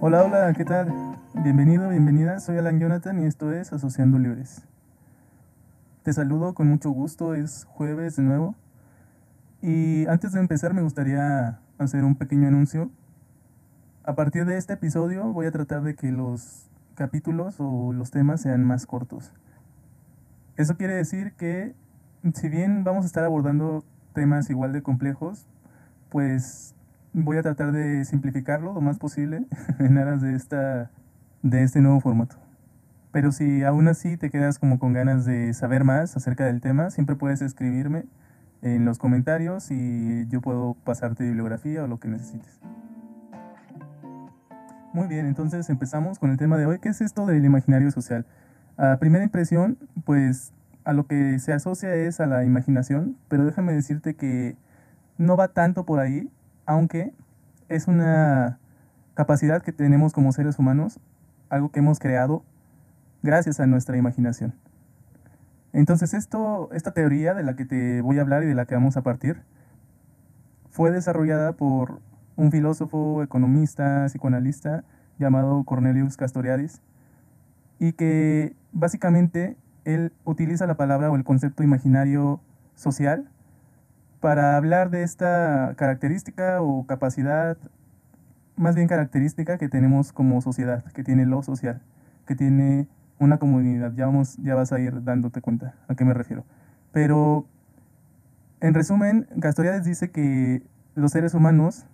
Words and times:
Hola, 0.00 0.22
hola, 0.22 0.54
¿qué 0.54 0.64
tal? 0.64 0.94
Bienvenido, 1.34 1.88
bienvenida, 1.88 2.38
soy 2.38 2.56
Alan 2.56 2.78
Jonathan 2.78 3.20
y 3.20 3.26
esto 3.26 3.52
es 3.52 3.72
Asociando 3.72 4.16
Libres. 4.16 4.62
Te 6.04 6.12
saludo 6.12 6.54
con 6.54 6.68
mucho 6.68 6.90
gusto, 6.90 7.34
es 7.34 7.64
jueves 7.64 8.14
de 8.14 8.22
nuevo. 8.22 8.54
Y 9.60 10.06
antes 10.06 10.30
de 10.30 10.38
empezar 10.38 10.72
me 10.72 10.82
gustaría 10.82 11.58
hacer 11.78 12.04
un 12.04 12.14
pequeño 12.14 12.46
anuncio. 12.46 12.92
A 14.04 14.14
partir 14.14 14.44
de 14.44 14.56
este 14.56 14.74
episodio 14.74 15.32
voy 15.32 15.46
a 15.46 15.50
tratar 15.50 15.82
de 15.82 15.96
que 15.96 16.12
los 16.12 16.70
capítulos 16.94 17.56
o 17.58 17.92
los 17.92 18.12
temas 18.12 18.40
sean 18.40 18.62
más 18.62 18.86
cortos. 18.86 19.32
Eso 20.56 20.76
quiere 20.76 20.94
decir 20.94 21.32
que 21.32 21.74
si 22.34 22.48
bien 22.48 22.84
vamos 22.84 23.02
a 23.02 23.08
estar 23.08 23.24
abordando 23.24 23.82
temas 24.14 24.48
igual 24.48 24.72
de 24.72 24.80
complejos, 24.80 25.48
pues 26.08 26.76
voy 27.12 27.36
a 27.36 27.42
tratar 27.42 27.72
de 27.72 28.04
simplificarlo 28.04 28.72
lo 28.72 28.80
más 28.80 28.98
posible 28.98 29.44
en 29.78 29.98
aras 29.98 30.20
de, 30.20 30.34
esta, 30.34 30.90
de 31.42 31.62
este 31.62 31.80
nuevo 31.80 32.00
formato. 32.00 32.36
Pero 33.12 33.32
si 33.32 33.64
aún 33.64 33.88
así 33.88 34.16
te 34.16 34.30
quedas 34.30 34.58
como 34.58 34.78
con 34.78 34.92
ganas 34.92 35.24
de 35.24 35.54
saber 35.54 35.84
más 35.84 36.16
acerca 36.16 36.44
del 36.44 36.60
tema, 36.60 36.90
siempre 36.90 37.16
puedes 37.16 37.40
escribirme 37.42 38.04
en 38.62 38.84
los 38.84 38.98
comentarios 38.98 39.70
y 39.70 40.26
yo 40.28 40.40
puedo 40.40 40.74
pasarte 40.84 41.24
bibliografía 41.24 41.84
o 41.84 41.86
lo 41.86 41.98
que 41.98 42.08
necesites. 42.08 42.60
Muy 44.92 45.06
bien, 45.06 45.26
entonces 45.26 45.68
empezamos 45.70 46.18
con 46.18 46.30
el 46.30 46.38
tema 46.38 46.56
de 46.56 46.66
hoy, 46.66 46.78
¿qué 46.80 46.88
es 46.88 47.00
esto 47.00 47.26
del 47.26 47.44
imaginario 47.44 47.90
social? 47.90 48.26
A 48.76 48.96
primera 48.98 49.24
impresión, 49.24 49.78
pues 50.04 50.52
a 50.84 50.92
lo 50.92 51.06
que 51.06 51.38
se 51.38 51.52
asocia 51.52 51.94
es 51.94 52.20
a 52.20 52.26
la 52.26 52.44
imaginación, 52.44 53.16
pero 53.28 53.44
déjame 53.44 53.74
decirte 53.74 54.14
que 54.14 54.56
no 55.18 55.36
va 55.36 55.48
tanto 55.48 55.84
por 55.84 56.00
ahí, 56.00 56.30
aunque 56.68 57.14
es 57.70 57.88
una 57.88 58.58
capacidad 59.14 59.62
que 59.62 59.72
tenemos 59.72 60.12
como 60.12 60.32
seres 60.32 60.58
humanos, 60.58 61.00
algo 61.48 61.70
que 61.70 61.80
hemos 61.80 61.98
creado 61.98 62.44
gracias 63.22 63.58
a 63.58 63.66
nuestra 63.66 63.96
imaginación. 63.96 64.54
Entonces 65.72 66.12
esto, 66.12 66.68
esta 66.72 66.92
teoría 66.92 67.32
de 67.32 67.42
la 67.42 67.56
que 67.56 67.64
te 67.64 68.02
voy 68.02 68.18
a 68.18 68.20
hablar 68.20 68.42
y 68.42 68.46
de 68.46 68.54
la 68.54 68.66
que 68.66 68.74
vamos 68.74 68.98
a 68.98 69.02
partir 69.02 69.42
fue 70.68 70.90
desarrollada 70.90 71.52
por 71.52 72.00
un 72.36 72.52
filósofo, 72.52 73.22
economista, 73.22 74.04
psicoanalista 74.06 74.84
llamado 75.18 75.64
Cornelius 75.64 76.18
Castoriadis 76.18 76.82
y 77.78 77.92
que 77.92 78.54
básicamente 78.72 79.56
él 79.86 80.12
utiliza 80.26 80.66
la 80.66 80.76
palabra 80.76 81.10
o 81.10 81.16
el 81.16 81.24
concepto 81.24 81.62
imaginario 81.62 82.42
social 82.74 83.30
para 84.20 84.56
hablar 84.56 84.90
de 84.90 85.02
esta 85.02 85.74
característica 85.76 86.60
o 86.60 86.86
capacidad, 86.86 87.56
más 88.56 88.74
bien 88.74 88.88
característica 88.88 89.58
que 89.58 89.68
tenemos 89.68 90.12
como 90.12 90.40
sociedad, 90.40 90.84
que 90.92 91.04
tiene 91.04 91.26
lo 91.26 91.42
social, 91.42 91.80
que 92.26 92.34
tiene 92.34 92.88
una 93.18 93.38
comunidad. 93.38 93.92
Ya, 93.94 94.06
vamos, 94.06 94.36
ya 94.38 94.54
vas 94.54 94.72
a 94.72 94.80
ir 94.80 95.04
dándote 95.04 95.40
cuenta 95.40 95.74
a 95.86 95.94
qué 95.94 96.04
me 96.04 96.14
refiero. 96.14 96.44
Pero, 96.92 97.46
en 98.60 98.74
resumen, 98.74 99.26
Castoriades 99.40 99.84
dice 99.84 100.10
que 100.10 100.62
los 100.94 101.12
seres 101.12 101.34
humanos, 101.34 101.86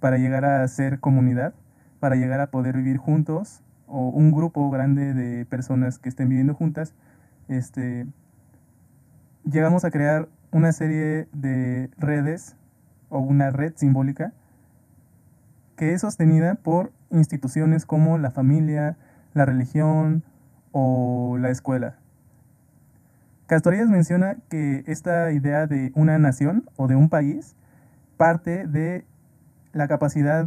para 0.00 0.18
llegar 0.18 0.44
a 0.44 0.66
ser 0.68 1.00
comunidad, 1.00 1.54
para 2.00 2.16
llegar 2.16 2.40
a 2.40 2.48
poder 2.48 2.76
vivir 2.76 2.96
juntos, 2.96 3.62
o 3.86 4.08
un 4.08 4.30
grupo 4.30 4.70
grande 4.70 5.12
de 5.12 5.44
personas 5.44 5.98
que 5.98 6.08
estén 6.08 6.28
viviendo 6.28 6.54
juntas, 6.54 6.94
este, 7.48 8.06
llegamos 9.44 9.84
a 9.84 9.90
crear 9.90 10.28
una 10.52 10.72
serie 10.72 11.28
de 11.32 11.90
redes 11.98 12.56
o 13.08 13.18
una 13.18 13.50
red 13.50 13.72
simbólica 13.74 14.32
que 15.76 15.94
es 15.94 16.02
sostenida 16.02 16.54
por 16.54 16.92
instituciones 17.10 17.86
como 17.86 18.18
la 18.18 18.30
familia, 18.30 18.96
la 19.34 19.44
religión 19.46 20.22
o 20.70 21.36
la 21.40 21.50
escuela. 21.50 21.96
Castorías 23.46 23.88
menciona 23.88 24.36
que 24.48 24.84
esta 24.86 25.32
idea 25.32 25.66
de 25.66 25.90
una 25.94 26.18
nación 26.18 26.70
o 26.76 26.86
de 26.86 26.96
un 26.96 27.08
país 27.08 27.56
parte 28.16 28.66
de 28.66 29.04
la 29.72 29.88
capacidad 29.88 30.46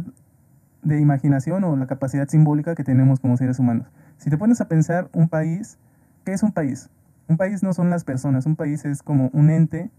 de 0.82 1.00
imaginación 1.00 1.64
o 1.64 1.76
la 1.76 1.86
capacidad 1.86 2.28
simbólica 2.28 2.74
que 2.74 2.84
tenemos 2.84 3.20
como 3.20 3.36
seres 3.36 3.58
humanos. 3.58 3.88
Si 4.18 4.30
te 4.30 4.38
pones 4.38 4.60
a 4.60 4.68
pensar 4.68 5.08
un 5.12 5.28
país, 5.28 5.78
¿qué 6.24 6.32
es 6.32 6.42
un 6.42 6.52
país? 6.52 6.88
Un 7.28 7.36
país 7.36 7.62
no 7.62 7.72
son 7.72 7.90
las 7.90 8.04
personas, 8.04 8.46
un 8.46 8.56
país 8.56 8.84
es 8.84 9.02
como 9.02 9.30
un 9.32 9.50
ente 9.50 9.90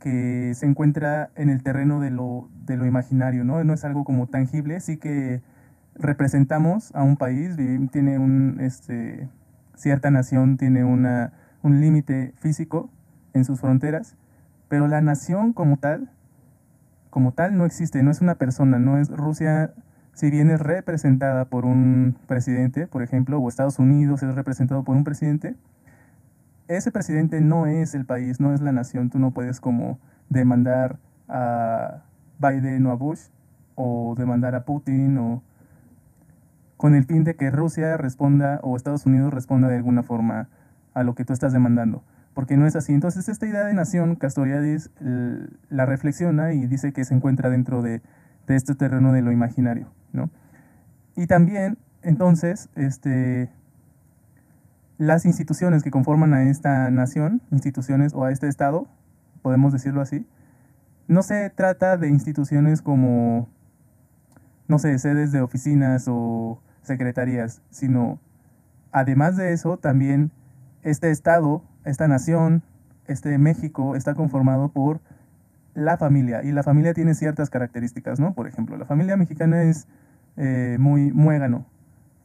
que 0.00 0.52
se 0.54 0.66
encuentra 0.66 1.30
en 1.36 1.48
el 1.48 1.62
terreno 1.62 2.00
de 2.00 2.10
lo, 2.10 2.48
de 2.64 2.76
lo 2.76 2.86
imaginario, 2.86 3.44
¿no? 3.44 3.62
No 3.64 3.72
es 3.72 3.84
algo 3.84 4.04
como 4.04 4.26
tangible, 4.26 4.80
sí 4.80 4.96
que 4.96 5.42
representamos 5.94 6.94
a 6.94 7.02
un 7.02 7.16
país, 7.16 7.56
tiene 7.90 8.18
un, 8.18 8.58
este, 8.60 9.28
cierta 9.74 10.10
nación, 10.10 10.56
tiene 10.56 10.84
una, 10.84 11.32
un 11.62 11.80
límite 11.80 12.34
físico 12.38 12.90
en 13.32 13.44
sus 13.44 13.60
fronteras, 13.60 14.16
pero 14.68 14.88
la 14.88 15.00
nación 15.00 15.52
como 15.52 15.78
tal, 15.78 16.10
como 17.10 17.32
tal 17.32 17.56
no 17.56 17.64
existe, 17.64 18.02
no 18.02 18.10
es 18.10 18.20
una 18.20 18.34
persona, 18.34 18.78
no 18.78 18.98
es 18.98 19.08
Rusia, 19.08 19.72
si 20.12 20.30
bien 20.30 20.50
es 20.50 20.60
representada 20.60 21.46
por 21.46 21.64
un 21.64 22.16
presidente, 22.26 22.86
por 22.86 23.02
ejemplo, 23.02 23.38
o 23.38 23.48
Estados 23.48 23.78
Unidos 23.78 24.22
es 24.22 24.34
representado 24.34 24.82
por 24.82 24.96
un 24.96 25.04
presidente, 25.04 25.56
ese 26.68 26.90
presidente 26.90 27.40
no 27.40 27.66
es 27.66 27.94
el 27.94 28.04
país, 28.04 28.40
no 28.40 28.52
es 28.52 28.60
la 28.60 28.72
nación. 28.72 29.10
Tú 29.10 29.18
no 29.18 29.32
puedes 29.32 29.60
como 29.60 29.98
demandar 30.28 30.98
a 31.28 32.02
Biden 32.38 32.86
o 32.86 32.90
a 32.90 32.94
Bush 32.94 33.28
o 33.74 34.14
demandar 34.16 34.54
a 34.54 34.64
Putin 34.64 35.18
o 35.18 35.42
con 36.76 36.94
el 36.94 37.04
fin 37.04 37.24
de 37.24 37.36
que 37.36 37.50
Rusia 37.50 37.96
responda 37.96 38.60
o 38.62 38.76
Estados 38.76 39.06
Unidos 39.06 39.32
responda 39.32 39.68
de 39.68 39.76
alguna 39.76 40.02
forma 40.02 40.48
a 40.94 41.02
lo 41.02 41.14
que 41.14 41.24
tú 41.24 41.32
estás 41.32 41.52
demandando. 41.52 42.02
Porque 42.34 42.56
no 42.56 42.66
es 42.66 42.76
así. 42.76 42.92
Entonces 42.92 43.28
esta 43.28 43.46
idea 43.46 43.64
de 43.64 43.72
nación, 43.72 44.16
Castoriadis 44.16 44.90
la 45.00 45.86
reflexiona 45.86 46.52
y 46.52 46.66
dice 46.66 46.92
que 46.92 47.04
se 47.04 47.14
encuentra 47.14 47.48
dentro 47.48 47.80
de, 47.80 48.02
de 48.46 48.56
este 48.56 48.74
terreno 48.74 49.12
de 49.12 49.22
lo 49.22 49.32
imaginario. 49.32 49.88
¿no? 50.12 50.30
Y 51.16 51.26
también, 51.26 51.78
entonces, 52.02 52.68
este, 52.74 53.50
las 54.98 55.26
instituciones 55.26 55.82
que 55.82 55.90
conforman 55.90 56.34
a 56.34 56.44
esta 56.44 56.90
nación, 56.90 57.42
instituciones 57.50 58.14
o 58.14 58.24
a 58.24 58.32
este 58.32 58.48
Estado, 58.48 58.88
podemos 59.42 59.72
decirlo 59.72 60.00
así, 60.00 60.26
no 61.08 61.22
se 61.22 61.50
trata 61.50 61.96
de 61.96 62.08
instituciones 62.08 62.82
como, 62.82 63.48
no 64.68 64.78
sé, 64.78 64.98
sedes 64.98 65.32
de 65.32 65.40
oficinas 65.40 66.06
o 66.08 66.60
secretarías, 66.82 67.62
sino 67.70 68.18
además 68.92 69.36
de 69.36 69.52
eso, 69.52 69.76
también 69.76 70.30
este 70.82 71.10
Estado, 71.10 71.62
esta 71.84 72.08
nación, 72.08 72.62
este 73.06 73.38
México 73.38 73.94
está 73.96 74.14
conformado 74.14 74.70
por 74.70 75.00
la 75.74 75.98
familia 75.98 76.42
y 76.42 76.52
la 76.52 76.62
familia 76.62 76.94
tiene 76.94 77.14
ciertas 77.14 77.50
características, 77.50 78.18
¿no? 78.18 78.34
Por 78.34 78.48
ejemplo, 78.48 78.76
la 78.76 78.86
familia 78.86 79.16
mexicana 79.16 79.62
es 79.62 79.86
eh, 80.36 80.76
muy 80.80 81.12
muégano, 81.12 81.66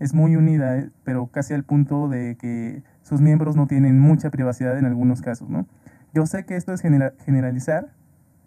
es 0.02 0.16
muy 0.16 0.36
unida, 0.36 0.80
eh, 0.80 0.90
pero 1.04 1.28
casi 1.28 1.54
al 1.54 1.64
punto 1.64 2.10
de 2.10 2.36
que 2.36 2.82
sus 3.04 3.22
miembros 3.22 3.56
no 3.56 3.68
tienen 3.68 4.00
mucha 4.00 4.32
privacidad 4.32 4.78
en 4.80 4.86
algunos 4.86 5.22
casos, 5.22 5.48
¿no? 5.48 5.68
Yo 6.12 6.26
sé 6.26 6.44
que 6.44 6.56
esto 6.56 6.74
es 6.74 6.82
generalizar, 6.82 7.94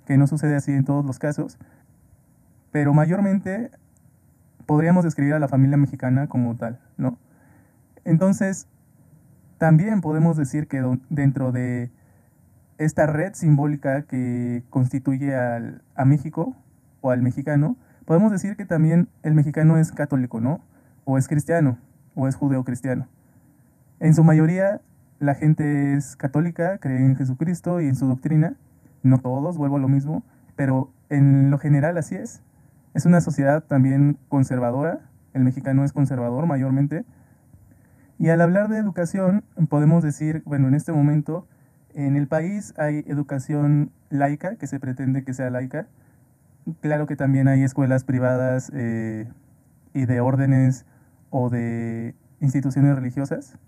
que 0.05 0.19
no 0.19 0.27
sucede 0.27 0.57
así 0.57 0.73
en 0.73 0.85
todos 0.85 1.05
los 1.07 1.21
casos, 1.21 1.57
pero 2.73 2.93
mayormente 2.93 3.71
podríamos 4.67 5.05
describir 5.05 5.33
a 5.35 5.39
la 5.39 5.47
familia 5.47 5.77
mexicana 5.77 6.27
como 6.27 6.57
tal, 6.57 6.81
¿no? 6.97 7.19
Entonces, 8.05 8.67
también 9.59 10.01
podemos 10.01 10.37
decir 10.37 10.67
que 10.67 10.83
dentro 11.09 11.53
de 11.53 11.93
esta 12.79 13.07
red 13.07 13.33
simbólica 13.35 14.03
que 14.03 14.65
constituye 14.71 15.37
a 15.37 16.05
México 16.05 16.57
o 17.01 17.13
al 17.13 17.23
mexicano, 17.23 17.77
podemos 18.07 18.33
decir 18.33 18.57
que 18.57 18.67
también 18.67 19.09
el 19.23 19.35
mexicano 19.35 19.79
es 19.79 19.93
católico, 19.93 20.41
¿no? 20.41 20.61
O 21.05 21.19
es 21.19 21.29
cristiano 21.29 21.79
o 22.15 22.29
es 22.29 22.37
judeo-cristiano. 22.37 23.09
En 24.01 24.15
su 24.15 24.25
mayoría 24.25 24.81
la 25.19 25.35
gente 25.35 25.95
es 25.95 26.17
católica, 26.17 26.79
cree 26.79 26.99
en 26.99 27.17
Jesucristo 27.17 27.81
y 27.81 27.87
en 27.87 27.95
su 27.95 28.07
doctrina. 28.07 28.55
No 29.03 29.19
todos, 29.19 29.57
vuelvo 29.57 29.77
a 29.77 29.81
lo 29.81 29.89
mismo, 29.89 30.23
pero 30.57 30.91
en 31.09 31.51
lo 31.51 31.59
general 31.59 31.97
así 31.99 32.15
es. 32.15 32.43
Es 32.95 33.07
una 33.07 33.21
sociedad 33.21 33.65
también 33.65 34.19
conservadora, 34.29 35.01
el 35.33 35.43
mexicano 35.45 35.85
es 35.85 35.93
conservador 35.93 36.47
mayormente. 36.47 37.05
Y 38.19 38.29
al 38.29 38.41
hablar 38.41 38.69
de 38.69 38.79
educación, 38.79 39.45
podemos 39.69 40.03
decir, 40.03 40.43
bueno, 40.45 40.69
en 40.69 40.75
este 40.75 40.93
momento 40.93 41.47
en 41.95 42.17
el 42.17 42.29
país 42.29 42.75
hay 42.77 43.05
educación 43.07 43.91
laica, 44.11 44.57
que 44.57 44.67
se 44.67 44.79
pretende 44.81 45.25
que 45.25 45.35
sea 45.35 45.51
laica. 45.51 45.87
Claro 46.81 47.07
que 47.07 47.17
también 47.17 47.49
hay 47.49 47.63
escuelas 47.63 48.05
privadas 48.05 48.71
eh, 48.75 49.29
y 49.93 50.07
de 50.07 50.21
órdenes 50.21 50.87
o 51.37 51.51
de 51.51 52.15
instituciones 52.41 52.95
religiosas, 52.95 53.59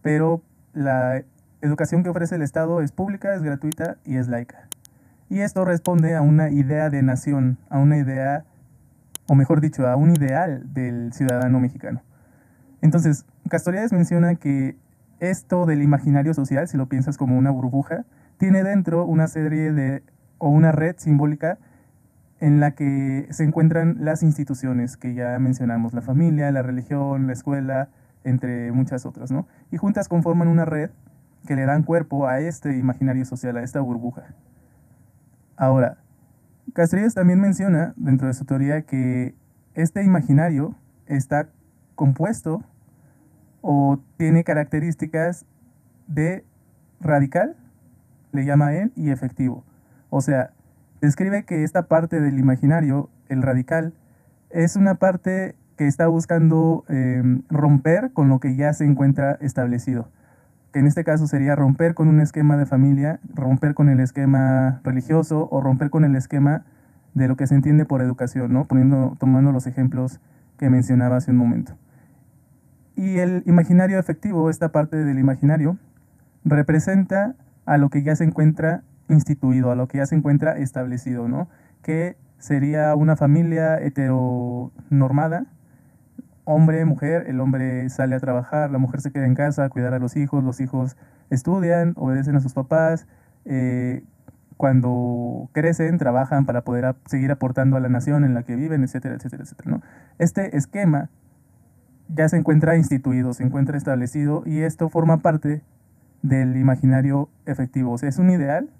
pero 0.00 0.40
la 0.72 1.22
educación 1.60 2.02
que 2.02 2.08
ofrece 2.08 2.36
el 2.36 2.40
Estado 2.40 2.80
es 2.80 2.92
pública, 2.92 3.34
es 3.34 3.42
gratuita 3.42 3.98
y 4.06 4.16
es 4.16 4.26
laica. 4.26 4.68
Y 5.28 5.40
esto 5.40 5.66
responde 5.66 6.14
a 6.16 6.22
una 6.22 6.48
idea 6.48 6.88
de 6.88 7.02
nación, 7.02 7.58
a 7.68 7.78
una 7.78 7.98
idea 7.98 8.46
o 9.26 9.34
mejor 9.34 9.60
dicho, 9.60 9.86
a 9.86 9.96
un 9.96 10.12
ideal 10.12 10.72
del 10.72 11.12
ciudadano 11.12 11.60
mexicano. 11.60 12.02
Entonces, 12.80 13.26
Castoriadis 13.50 13.92
menciona 13.92 14.36
que 14.36 14.76
esto 15.20 15.66
del 15.66 15.82
imaginario 15.82 16.32
social, 16.32 16.68
si 16.68 16.78
lo 16.78 16.88
piensas 16.88 17.18
como 17.18 17.36
una 17.36 17.50
burbuja, 17.50 18.06
tiene 18.38 18.62
dentro 18.62 19.04
una 19.04 19.26
serie 19.26 19.72
de, 19.72 20.02
o 20.38 20.48
una 20.48 20.72
red 20.72 20.96
simbólica 20.96 21.58
en 22.44 22.60
la 22.60 22.72
que 22.72 23.26
se 23.30 23.42
encuentran 23.42 23.96
las 24.00 24.22
instituciones 24.22 24.98
que 24.98 25.14
ya 25.14 25.38
mencionamos, 25.38 25.94
la 25.94 26.02
familia, 26.02 26.52
la 26.52 26.60
religión, 26.60 27.26
la 27.26 27.32
escuela, 27.32 27.88
entre 28.22 28.70
muchas 28.70 29.06
otras, 29.06 29.30
¿no? 29.30 29.48
Y 29.70 29.78
juntas 29.78 30.08
conforman 30.08 30.48
una 30.48 30.66
red 30.66 30.90
que 31.46 31.56
le 31.56 31.64
dan 31.64 31.84
cuerpo 31.84 32.26
a 32.26 32.40
este 32.40 32.76
imaginario 32.76 33.24
social, 33.24 33.56
a 33.56 33.62
esta 33.62 33.80
burbuja. 33.80 34.34
Ahora, 35.56 35.96
Castrillas 36.74 37.14
también 37.14 37.40
menciona 37.40 37.94
dentro 37.96 38.28
de 38.28 38.34
su 38.34 38.44
teoría 38.44 38.82
que 38.82 39.34
este 39.72 40.04
imaginario 40.04 40.76
está 41.06 41.48
compuesto 41.94 42.62
o 43.62 44.00
tiene 44.18 44.44
características 44.44 45.46
de 46.08 46.44
radical, 47.00 47.56
le 48.32 48.44
llama 48.44 48.74
él, 48.74 48.92
y 48.96 49.12
efectivo. 49.12 49.64
O 50.10 50.20
sea, 50.20 50.50
describe 51.04 51.44
que 51.44 51.64
esta 51.64 51.86
parte 51.86 52.20
del 52.20 52.38
imaginario, 52.38 53.10
el 53.28 53.42
radical, 53.42 53.94
es 54.50 54.76
una 54.76 54.96
parte 54.96 55.56
que 55.76 55.86
está 55.86 56.06
buscando 56.06 56.84
em, 56.88 57.42
romper 57.48 58.12
con 58.12 58.28
lo 58.28 58.38
que 58.38 58.56
ya 58.56 58.72
se 58.72 58.84
encuentra 58.84 59.32
establecido. 59.40 60.08
Que 60.72 60.78
en 60.78 60.86
este 60.86 61.04
caso 61.04 61.26
sería 61.26 61.56
romper 61.56 61.94
con 61.94 62.08
un 62.08 62.20
esquema 62.20 62.56
de 62.56 62.66
familia, 62.66 63.20
romper 63.34 63.74
con 63.74 63.88
el 63.88 64.00
esquema 64.00 64.80
religioso 64.84 65.48
o 65.50 65.60
romper 65.60 65.90
con 65.90 66.04
el 66.04 66.16
esquema 66.16 66.64
de 67.14 67.28
lo 67.28 67.36
que 67.36 67.46
se 67.46 67.54
entiende 67.54 67.84
por 67.84 68.02
educación, 68.02 68.52
¿no? 68.52 68.66
Tomando 68.66 69.52
los 69.52 69.66
ejemplos 69.66 70.20
que 70.58 70.70
mencionaba 70.70 71.16
hace 71.16 71.30
un 71.30 71.36
momento. 71.36 71.76
Y 72.96 73.18
el 73.18 73.42
imaginario 73.46 73.98
efectivo, 73.98 74.50
esta 74.50 74.70
parte 74.70 74.96
del 74.96 75.18
imaginario, 75.18 75.78
representa 76.44 77.34
a 77.66 77.78
lo 77.78 77.88
que 77.88 78.02
ya 78.02 78.14
se 78.16 78.24
encuentra 78.24 78.82
instituido, 79.08 79.70
a 79.70 79.76
lo 79.76 79.88
que 79.88 79.98
ya 79.98 80.06
se 80.06 80.14
encuentra 80.14 80.56
establecido, 80.58 81.28
¿no? 81.28 81.48
Que 81.82 82.16
sería 82.38 82.94
una 82.94 83.16
familia 83.16 83.78
heteronormada, 83.78 85.46
hombre, 86.44 86.84
mujer, 86.84 87.24
el 87.26 87.40
hombre 87.40 87.88
sale 87.90 88.14
a 88.14 88.20
trabajar, 88.20 88.70
la 88.70 88.78
mujer 88.78 89.00
se 89.00 89.10
queda 89.10 89.26
en 89.26 89.34
casa 89.34 89.64
a 89.64 89.68
cuidar 89.68 89.94
a 89.94 89.98
los 89.98 90.16
hijos, 90.16 90.44
los 90.44 90.60
hijos 90.60 90.96
estudian, 91.30 91.94
obedecen 91.96 92.36
a 92.36 92.40
sus 92.40 92.52
papás, 92.52 93.06
eh, 93.44 94.04
cuando 94.56 95.48
crecen 95.52 95.98
trabajan 95.98 96.46
para 96.46 96.62
poder 96.62 96.94
seguir 97.06 97.30
aportando 97.32 97.76
a 97.76 97.80
la 97.80 97.88
nación 97.88 98.24
en 98.24 98.34
la 98.34 98.44
que 98.44 98.56
viven, 98.56 98.84
etcétera, 98.84 99.16
etcétera, 99.16 99.42
etcétera. 99.42 99.70
¿no? 99.70 99.82
Este 100.18 100.56
esquema 100.56 101.10
ya 102.08 102.28
se 102.28 102.36
encuentra 102.36 102.76
instituido, 102.76 103.32
se 103.32 103.42
encuentra 103.42 103.76
establecido 103.76 104.42
y 104.46 104.60
esto 104.60 104.88
forma 104.88 105.18
parte 105.18 105.62
del 106.22 106.56
imaginario 106.56 107.28
efectivo. 107.46 107.92
O 107.92 107.98
sea, 107.98 108.08
es 108.08 108.18
un 108.18 108.30
ideal 108.30 108.70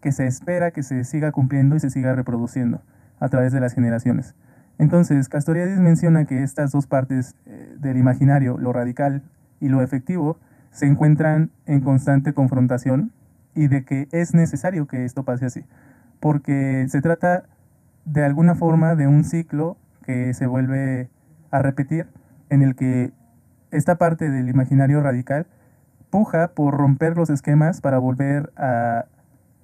que 0.00 0.12
se 0.12 0.26
espera 0.26 0.70
que 0.70 0.82
se 0.82 1.04
siga 1.04 1.32
cumpliendo 1.32 1.76
y 1.76 1.80
se 1.80 1.90
siga 1.90 2.14
reproduciendo 2.14 2.82
a 3.20 3.28
través 3.28 3.52
de 3.52 3.60
las 3.60 3.74
generaciones. 3.74 4.34
Entonces, 4.78 5.28
Castoriadis 5.28 5.80
menciona 5.80 6.24
que 6.24 6.42
estas 6.42 6.70
dos 6.70 6.86
partes 6.86 7.34
eh, 7.46 7.74
del 7.80 7.96
imaginario, 7.96 8.58
lo 8.58 8.72
radical 8.72 9.22
y 9.60 9.68
lo 9.68 9.82
efectivo, 9.82 10.38
se 10.70 10.86
encuentran 10.86 11.50
en 11.66 11.80
constante 11.80 12.32
confrontación 12.32 13.12
y 13.54 13.66
de 13.66 13.84
que 13.84 14.08
es 14.12 14.34
necesario 14.34 14.86
que 14.86 15.04
esto 15.04 15.24
pase 15.24 15.46
así, 15.46 15.64
porque 16.20 16.86
se 16.88 17.00
trata 17.00 17.44
de 18.04 18.24
alguna 18.24 18.54
forma 18.54 18.94
de 18.94 19.08
un 19.08 19.24
ciclo 19.24 19.76
que 20.04 20.32
se 20.32 20.46
vuelve 20.46 21.10
a 21.50 21.60
repetir 21.60 22.06
en 22.50 22.62
el 22.62 22.76
que 22.76 23.12
esta 23.70 23.98
parte 23.98 24.30
del 24.30 24.48
imaginario 24.48 25.02
radical 25.02 25.46
puja 26.10 26.48
por 26.48 26.76
romper 26.76 27.16
los 27.16 27.30
esquemas 27.30 27.80
para 27.80 27.98
volver 27.98 28.52
a 28.56 29.06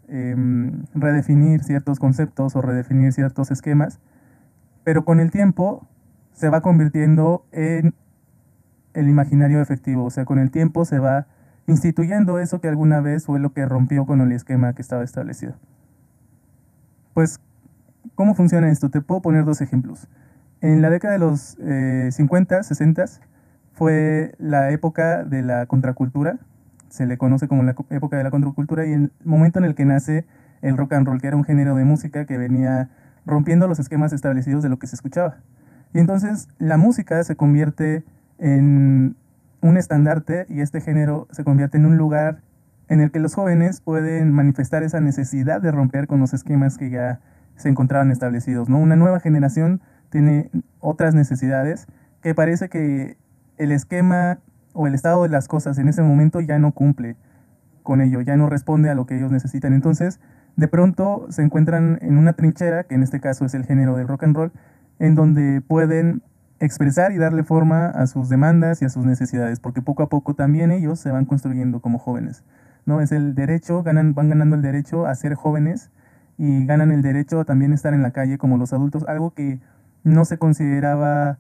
Em, 0.09 0.85
redefinir 0.95 1.63
ciertos 1.65 1.99
conceptos 1.99 2.55
o 2.57 2.63
redefinir 2.63 3.13
ciertos 3.13 3.51
esquemas, 3.51 4.01
pero 4.85 5.05
con 5.05 5.19
el 5.19 5.31
tiempo 5.31 5.87
se 6.33 6.51
va 6.51 6.61
convirtiendo 6.61 7.47
en 7.53 7.95
el 8.93 9.09
imaginario 9.09 9.63
efectivo, 9.63 10.05
o 10.05 10.11
sea, 10.11 10.25
con 10.25 10.39
el 10.39 10.51
tiempo 10.51 10.85
se 10.85 10.99
va 10.99 11.27
instituyendo 11.67 12.39
eso 12.39 12.61
que 12.61 12.69
alguna 12.69 13.01
vez 13.01 13.25
fue 13.25 13.41
lo 13.41 13.53
que 13.55 13.65
rompió 13.65 14.05
con 14.05 14.21
el 14.21 14.33
esquema 14.33 14.75
que 14.75 14.83
estaba 14.83 15.03
establecido. 15.03 15.55
Pues, 17.15 17.41
¿cómo 18.15 18.35
funciona 18.35 18.71
esto? 18.71 18.91
Te 18.91 19.01
puedo 19.01 19.23
poner 19.23 19.45
dos 19.45 19.63
ejemplos. 19.63 20.09
En 20.61 20.83
la 20.83 20.91
década 20.91 21.15
de 21.15 21.21
los 21.21 21.57
50, 22.11 22.59
eh, 22.59 22.63
60 22.63 23.05
fue 23.73 24.35
la 24.39 24.71
época 24.71 25.25
de 25.25 25.43
la 25.43 25.67
contracultura, 25.67 26.39
se 26.95 27.07
le 27.07 27.19
conoce 27.19 27.49
como 27.49 27.65
la 27.65 27.75
época 27.91 28.17
de 28.17 28.23
la 28.23 28.31
contracultura 28.31 28.87
y 28.87 28.93
el 28.93 29.13
momento 29.25 29.59
en 29.59 29.65
el 29.65 29.75
que 29.75 29.85
nace 29.85 30.27
el 30.63 30.77
rock 30.77 30.93
and 30.93 31.09
roll, 31.09 31.21
que 31.21 31.27
era 31.27 31.37
un 31.37 31.43
género 31.43 31.75
de 31.75 31.85
música 31.85 32.25
que 32.25 32.39
venía 32.39 32.89
rompiendo 33.27 33.67
los 33.67 33.81
esquemas 33.81 34.13
establecidos 34.13 34.63
de 34.63 34.69
lo 34.69 34.79
que 34.79 34.87
se 34.87 34.95
escuchaba. 34.95 35.39
Y 35.93 35.99
entonces 35.99 36.47
la 36.59 36.77
música 36.77 37.25
se 37.25 37.35
convierte 37.35 38.05
en 38.39 39.17
un 39.61 39.77
estandarte 39.77 40.47
y 40.49 40.61
este 40.61 40.81
género 40.81 41.27
se 41.33 41.43
convierte 41.43 41.79
en 41.79 41.87
un 41.87 41.97
lugar 41.97 42.43
en 42.87 43.01
el 43.01 43.11
que 43.11 43.19
los 43.19 43.35
jóvenes 43.35 43.81
pueden 43.81 44.31
manifestar 44.31 44.85
esa 44.85 45.01
necesidad 45.01 45.61
de 45.61 45.73
romper 45.73 46.07
con 46.07 46.21
los 46.21 46.33
esquemas 46.33 46.79
que 46.79 46.91
ya 46.91 47.19
se 47.57 47.71
encontraban 47.71 48.13
establecidos. 48.13 48.69
¿no? 48.69 48.79
Una 48.79 48.95
nueva 48.95 49.19
generación 49.19 49.81
tiene 50.11 50.49
otras 50.79 51.13
necesidades 51.13 51.89
que 52.23 52.37
parece 52.37 52.69
que 52.69 53.17
el 53.57 53.73
esquema 53.73 54.39
o 54.75 54.87
el 54.87 54.95
estado 54.95 55.23
de 55.23 55.31
las 55.31 55.49
cosas 55.49 55.79
en 55.79 55.89
ese 55.89 56.03
momento 56.03 56.41
ya 56.41 56.59
no 56.59 56.73
cumple 56.73 57.17
con 57.83 58.01
ello, 58.01 58.21
ya 58.21 58.37
no 58.37 58.49
responde 58.49 58.91
a 58.91 58.95
lo 58.95 59.07
que 59.07 59.17
ellos 59.17 59.31
necesitan. 59.31 59.73
Entonces, 59.73 60.21
de 60.57 60.69
pronto 60.69 61.27
se 61.31 61.43
encuentran 61.43 61.99
en 62.03 62.19
una 62.19 62.35
trinchera, 62.35 62.85
que 62.85 62.95
en 62.95 63.03
este 63.03 63.21
caso 63.21 63.45
es 63.45 63.55
el 63.55 63.65
género 63.65 63.97
del 63.97 64.09
rock 64.09 64.25
and 64.25 64.37
roll, 64.37 64.53
en 64.99 65.15
donde 65.15 65.61
pueden 65.61 66.23
expresar 66.61 67.13
y 67.13 67.19
darle 67.19 67.43
forma 67.43 67.87
a 67.87 68.07
sus 68.07 68.29
demandas 68.29 68.81
y 68.83 68.85
a 68.85 68.89
sus 68.89 69.05
necesidades, 69.05 69.61
porque 69.61 69.83
poco 69.83 70.03
a 70.03 70.09
poco 70.09 70.35
también 70.35 70.71
ellos 70.71 71.01
se 71.01 71.11
van 71.11 71.25
construyendo 71.25 71.81
como 71.81 71.99
jóvenes. 71.99 72.45
¿no? 72.87 73.01
Es 73.01 73.13
el 73.13 73.35
derecho, 73.35 73.83
ganan, 73.83 74.15
van 74.15 74.29
ganando 74.29 74.57
el 74.57 74.63
derecho 74.63 75.07
a 75.07 75.15
ser 75.15 75.35
jóvenes 75.35 75.91
y 76.39 76.65
ganan 76.67 76.91
el 76.91 77.03
derecho 77.03 77.41
a 77.41 77.45
también 77.45 77.73
estar 77.73 77.95
en 77.95 78.03
la 78.03 78.11
calle 78.11 78.39
como 78.39 78.57
los 78.57 78.73
adultos, 78.73 79.05
algo 79.09 79.33
que 79.33 79.61
no 80.03 80.25
se 80.25 80.39
consideraba 80.39 81.39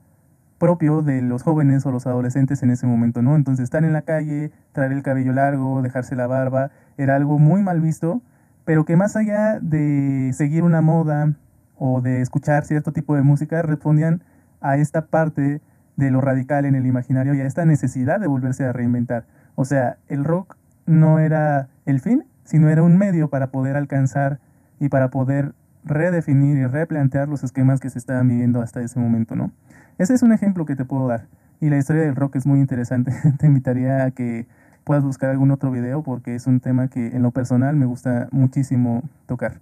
propio 0.58 1.02
de 1.02 1.22
los 1.22 1.42
jóvenes 1.42 1.84
o 1.86 1.90
los 1.90 2.06
adolescentes 2.06 2.62
en 2.62 2.70
ese 2.70 2.86
momento, 2.86 3.22
¿no? 3.22 3.36
Entonces 3.36 3.64
estar 3.64 3.84
en 3.84 3.92
la 3.92 4.02
calle, 4.02 4.52
traer 4.72 4.92
el 4.92 5.02
cabello 5.02 5.32
largo, 5.32 5.82
dejarse 5.82 6.16
la 6.16 6.26
barba, 6.26 6.70
era 6.96 7.16
algo 7.16 7.38
muy 7.38 7.62
mal 7.62 7.80
visto, 7.80 8.22
pero 8.64 8.84
que 8.84 8.96
más 8.96 9.16
allá 9.16 9.58
de 9.60 10.32
seguir 10.32 10.62
una 10.62 10.80
moda 10.80 11.34
o 11.76 12.00
de 12.00 12.20
escuchar 12.20 12.64
cierto 12.64 12.92
tipo 12.92 13.14
de 13.16 13.22
música, 13.22 13.62
respondían 13.62 14.22
a 14.60 14.76
esta 14.76 15.06
parte 15.06 15.60
de 15.96 16.10
lo 16.10 16.20
radical 16.20 16.64
en 16.64 16.74
el 16.74 16.86
imaginario 16.86 17.34
y 17.34 17.40
a 17.40 17.46
esta 17.46 17.64
necesidad 17.64 18.20
de 18.20 18.26
volverse 18.26 18.64
a 18.64 18.72
reinventar. 18.72 19.26
O 19.54 19.64
sea, 19.64 19.98
el 20.08 20.24
rock 20.24 20.56
no 20.86 21.18
era 21.18 21.68
el 21.86 22.00
fin, 22.00 22.24
sino 22.44 22.68
era 22.68 22.82
un 22.82 22.96
medio 22.96 23.28
para 23.28 23.48
poder 23.48 23.76
alcanzar 23.76 24.40
y 24.80 24.88
para 24.88 25.08
poder 25.10 25.54
redefinir 25.84 26.56
y 26.56 26.66
replantear 26.66 27.28
los 27.28 27.44
esquemas 27.44 27.80
que 27.80 27.90
se 27.90 27.98
estaban 27.98 28.28
viviendo 28.28 28.60
hasta 28.62 28.80
ese 28.82 28.98
momento, 28.98 29.36
¿no? 29.36 29.52
Ese 29.98 30.14
es 30.14 30.22
un 30.22 30.32
ejemplo 30.32 30.64
que 30.64 30.76
te 30.76 30.84
puedo 30.84 31.06
dar. 31.06 31.26
Y 31.60 31.70
la 31.70 31.78
historia 31.78 32.02
del 32.02 32.16
rock 32.16 32.36
es 32.36 32.46
muy 32.46 32.60
interesante. 32.60 33.12
te 33.38 33.46
invitaría 33.46 34.04
a 34.04 34.10
que 34.10 34.46
puedas 34.84 35.04
buscar 35.04 35.30
algún 35.30 35.50
otro 35.50 35.70
video 35.70 36.02
porque 36.02 36.34
es 36.34 36.46
un 36.46 36.60
tema 36.60 36.88
que 36.88 37.08
en 37.08 37.22
lo 37.22 37.30
personal 37.30 37.76
me 37.76 37.86
gusta 37.86 38.28
muchísimo 38.32 39.02
tocar. 39.26 39.60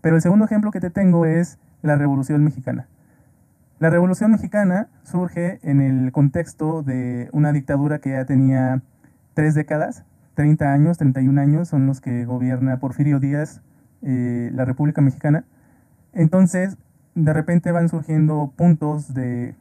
Pero 0.00 0.16
el 0.16 0.22
segundo 0.22 0.44
ejemplo 0.44 0.70
que 0.70 0.80
te 0.80 0.90
tengo 0.90 1.26
es 1.26 1.58
la 1.82 1.96
Revolución 1.96 2.44
Mexicana. 2.44 2.86
La 3.78 3.90
Revolución 3.90 4.30
Mexicana 4.30 4.88
surge 5.02 5.58
en 5.62 5.80
el 5.80 6.12
contexto 6.12 6.82
de 6.82 7.28
una 7.32 7.52
dictadura 7.52 7.98
que 7.98 8.10
ya 8.10 8.24
tenía 8.24 8.82
tres 9.34 9.54
décadas, 9.54 10.04
30 10.34 10.72
años, 10.72 10.98
31 10.98 11.40
años, 11.40 11.68
son 11.68 11.86
los 11.86 12.00
que 12.00 12.24
gobierna 12.24 12.78
Porfirio 12.78 13.20
Díaz, 13.20 13.62
eh, 14.02 14.50
la 14.54 14.64
República 14.64 15.00
Mexicana. 15.00 15.44
Entonces, 16.14 16.76
de 17.14 17.32
repente 17.32 17.72
van 17.72 17.88
surgiendo 17.88 18.52
puntos 18.56 19.14
de 19.14 19.54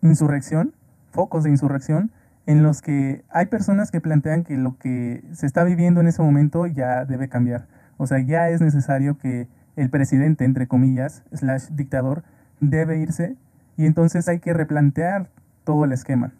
insurrección, 0.00 0.74
focos 1.10 1.44
de 1.44 1.50
insurrección, 1.50 2.10
en 2.46 2.62
los 2.62 2.82
que 2.82 3.24
hay 3.30 3.46
personas 3.46 3.90
que 3.90 4.00
plantean 4.00 4.44
que 4.44 4.56
lo 4.56 4.76
que 4.78 5.22
se 5.32 5.46
está 5.46 5.62
viviendo 5.64 6.00
en 6.00 6.08
ese 6.08 6.22
momento 6.22 6.66
ya 6.66 7.04
debe 7.04 7.28
cambiar. 7.28 7.66
O 7.98 8.06
sea, 8.06 8.18
ya 8.18 8.48
es 8.48 8.60
necesario 8.60 9.16
que 9.18 9.48
el 9.76 9.90
presidente, 9.90 10.44
entre 10.44 10.66
comillas, 10.66 11.22
slash 11.32 11.68
dictador, 11.70 12.24
debe 12.60 12.98
irse 12.98 13.36
y 13.76 13.86
entonces 13.86 14.28
hay 14.28 14.40
que 14.40 14.52
replantear 14.52 15.28
todo 15.64 15.84
el 15.84 15.92
esquema. 15.92 16.32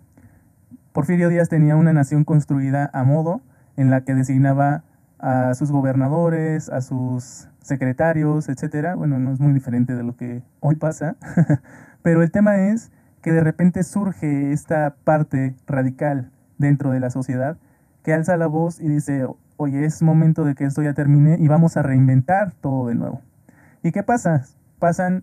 Porfirio 0.92 1.28
Díaz 1.28 1.48
tenía 1.48 1.76
una 1.76 1.92
nación 1.92 2.24
construida 2.24 2.90
a 2.92 3.04
modo 3.04 3.40
en 3.76 3.90
la 3.90 4.02
que 4.02 4.14
designaba 4.14 4.84
a 5.18 5.54
sus 5.54 5.70
gobernadores, 5.70 6.68
a 6.68 6.80
sus 6.80 7.48
secretarios, 7.62 8.48
etcétera. 8.48 8.94
Bueno, 8.94 9.18
no 9.18 9.32
es 9.32 9.40
muy 9.40 9.52
diferente 9.52 9.94
de 9.94 10.02
lo 10.02 10.16
que 10.16 10.42
hoy 10.60 10.76
pasa, 10.76 11.16
Pero 12.02 12.22
el 12.22 12.30
tema 12.30 12.58
es 12.58 12.90
que 13.22 13.32
de 13.32 13.40
repente 13.40 13.84
surge 13.84 14.52
esta 14.52 14.96
parte 15.04 15.54
radical 15.66 16.30
dentro 16.58 16.90
de 16.90 17.00
la 17.00 17.10
sociedad 17.10 17.56
que 18.02 18.12
alza 18.12 18.36
la 18.36 18.48
voz 18.48 18.80
y 18.80 18.88
dice, 18.88 19.26
oye, 19.56 19.84
es 19.84 20.02
momento 20.02 20.44
de 20.44 20.56
que 20.56 20.64
esto 20.64 20.82
ya 20.82 20.92
termine 20.92 21.36
y 21.38 21.46
vamos 21.46 21.76
a 21.76 21.82
reinventar 21.82 22.52
todo 22.60 22.88
de 22.88 22.96
nuevo. 22.96 23.22
¿Y 23.84 23.92
qué 23.92 24.02
pasa? 24.02 24.44
Pasan 24.80 25.22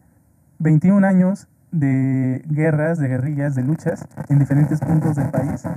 21 0.60 1.06
años 1.06 1.50
de 1.72 2.44
guerras, 2.48 2.98
de 3.00 3.10
guerrillas, 3.10 3.56
de 3.56 3.64
luchas 3.64 4.08
en 4.30 4.40
diferentes 4.40 4.80
puntos 4.80 5.18
del 5.18 5.30
país, 5.30 5.68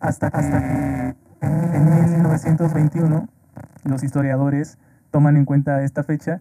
hasta 0.00 0.30
que 0.30 1.14
en 1.40 1.84
1921 2.14 3.28
los 3.84 4.04
historiadores 4.04 4.78
toman 5.10 5.36
en 5.36 5.44
cuenta 5.44 5.82
esta 5.82 6.02
fecha. 6.02 6.40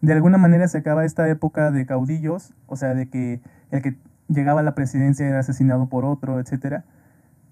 De 0.00 0.12
alguna 0.12 0.38
manera 0.38 0.66
se 0.68 0.78
acaba 0.78 1.04
esta 1.04 1.28
época 1.28 1.70
de 1.70 1.86
caudillos, 1.86 2.54
o 2.66 2.76
sea, 2.76 2.94
de 2.94 3.08
que 3.08 3.40
el 3.70 3.82
que 3.82 3.96
llegaba 4.28 4.60
a 4.60 4.64
la 4.64 4.74
presidencia 4.74 5.26
era 5.26 5.40
asesinado 5.40 5.88
por 5.88 6.04
otro, 6.04 6.40
etcétera, 6.40 6.84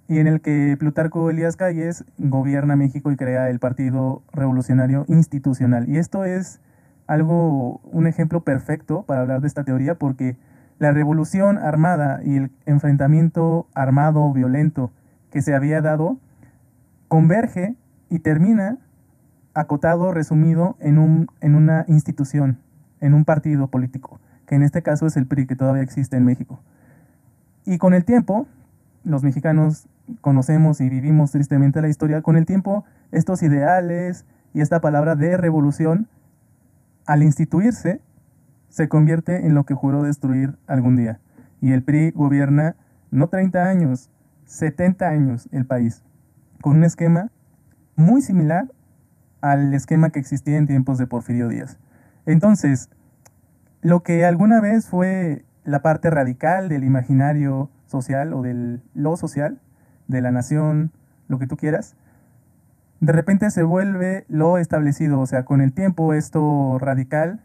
y 0.09 0.19
en 0.19 0.27
el 0.27 0.41
que 0.41 0.77
Plutarco 0.79 1.31
Elías 1.31 1.57
Calles 1.57 2.05
gobierna 2.19 2.75
México 2.75 3.13
y 3.13 3.17
crea 3.17 3.49
el 3.49 3.61
Partido 3.61 4.23
Revolucionario 4.33 5.05
Institucional. 5.07 5.89
Y 5.89 5.99
esto 5.99 6.25
es 6.25 6.61
algo, 7.07 7.81
un 7.85 8.09
ejemplo 8.09 8.43
perfecto 8.43 9.05
para 9.05 9.21
hablar 9.21 9.41
de 9.41 9.47
esta 9.47 9.63
teoría 9.63 9.95
porque 9.95 10.37
la 10.81 10.91
revolución 10.91 11.59
armada 11.59 12.21
y 12.25 12.37
el 12.37 12.51
enfrentamiento 12.67 13.69
armado 13.75 14.33
violento 14.33 14.91
que 15.31 15.43
se 15.43 15.55
había 15.55 15.81
dado 15.81 16.19
converge 17.07 17.77
y 18.09 18.21
termina 18.21 18.79
acotado, 19.55 20.13
resumido 20.13 20.77
en, 20.81 20.99
un, 20.99 21.29
en 21.41 21.55
una 21.55 21.85
institución, 21.89 22.59
en 23.01 23.15
un 23.15 23.25
partido 23.25 23.69
político, 23.69 24.21
que 24.47 24.55
en 24.55 24.63
este 24.63 24.83
caso 24.83 25.07
es 25.07 25.17
el 25.17 25.27
PRI, 25.27 25.47
que 25.47 25.57
todavía 25.57 25.83
existe 25.83 26.17
en 26.17 26.25
México. 26.25 26.61
Y 27.65 27.79
con 27.79 27.95
el 27.95 28.05
tiempo, 28.05 28.47
los 29.05 29.23
mexicanos 29.23 29.89
conocemos 30.21 30.81
y 30.81 30.89
vivimos 30.89 31.33
tristemente 31.33 31.83
la 31.83 31.89
historia, 31.89 32.23
con 32.23 32.37
el 32.37 32.47
tiempo 32.47 32.85
estos 33.13 33.43
ideales 33.43 34.25
y 34.55 34.61
esta 34.61 34.81
palabra 34.81 35.15
de 35.15 35.37
revolución, 35.37 36.09
al 37.07 37.23
instituirse, 37.23 38.01
se 38.69 38.89
convierte 38.89 39.47
en 39.47 39.55
lo 39.55 39.65
que 39.65 39.75
juró 39.75 40.03
destruir 40.03 40.57
algún 40.67 40.97
día. 40.97 41.21
Y 41.61 41.73
el 41.73 41.83
PRI 41.83 42.13
gobierna 42.13 42.77
no 43.11 43.29
30 43.29 43.65
años, 43.65 44.11
70 44.47 45.09
años 45.09 45.49
el 45.53 45.67
país, 45.67 46.03
con 46.61 46.77
un 46.77 46.85
esquema 46.85 47.31
muy 47.97 48.23
similar 48.23 48.71
al 49.41 49.73
esquema 49.75 50.11
que 50.11 50.19
existía 50.19 50.57
en 50.57 50.67
tiempos 50.67 50.99
de 50.99 51.07
Porfirio 51.07 51.49
Díaz. 51.49 51.79
Entonces, 52.27 52.91
lo 53.83 54.03
que 54.03 54.25
alguna 54.25 54.61
vez 54.61 54.89
fue 54.89 55.45
la 55.65 55.83
parte 55.83 56.11
radical 56.11 56.69
del 56.69 56.85
imaginario 56.85 57.71
social 57.87 58.33
o 58.35 58.43
del 58.43 58.83
lo 58.95 59.17
social, 59.17 59.59
de 60.09 60.21
la 60.21 60.31
nación, 60.31 60.93
lo 61.29 61.39
que 61.39 61.47
tú 61.47 61.57
quieras, 61.57 61.97
de 63.01 63.13
repente 63.13 63.51
se 63.51 63.63
vuelve 63.63 64.25
lo 64.29 64.59
establecido, 64.59 65.21
o 65.21 65.27
sea, 65.27 65.45
con 65.45 65.61
el 65.61 65.73
tiempo 65.73 66.13
esto 66.13 66.79
radical, 66.79 67.41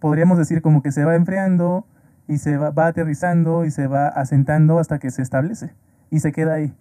podríamos 0.00 0.36
decir 0.36 0.60
como 0.60 0.82
que 0.82 0.92
se 0.92 1.04
va 1.04 1.14
enfriando 1.14 1.86
y 2.28 2.38
se 2.38 2.58
va, 2.58 2.70
va 2.70 2.88
aterrizando 2.88 3.64
y 3.64 3.70
se 3.70 3.86
va 3.86 4.08
asentando 4.08 4.78
hasta 4.78 4.98
que 4.98 5.10
se 5.10 5.22
establece 5.22 5.72
y 6.10 6.20
se 6.20 6.32
queda 6.32 6.54
ahí, 6.54 6.74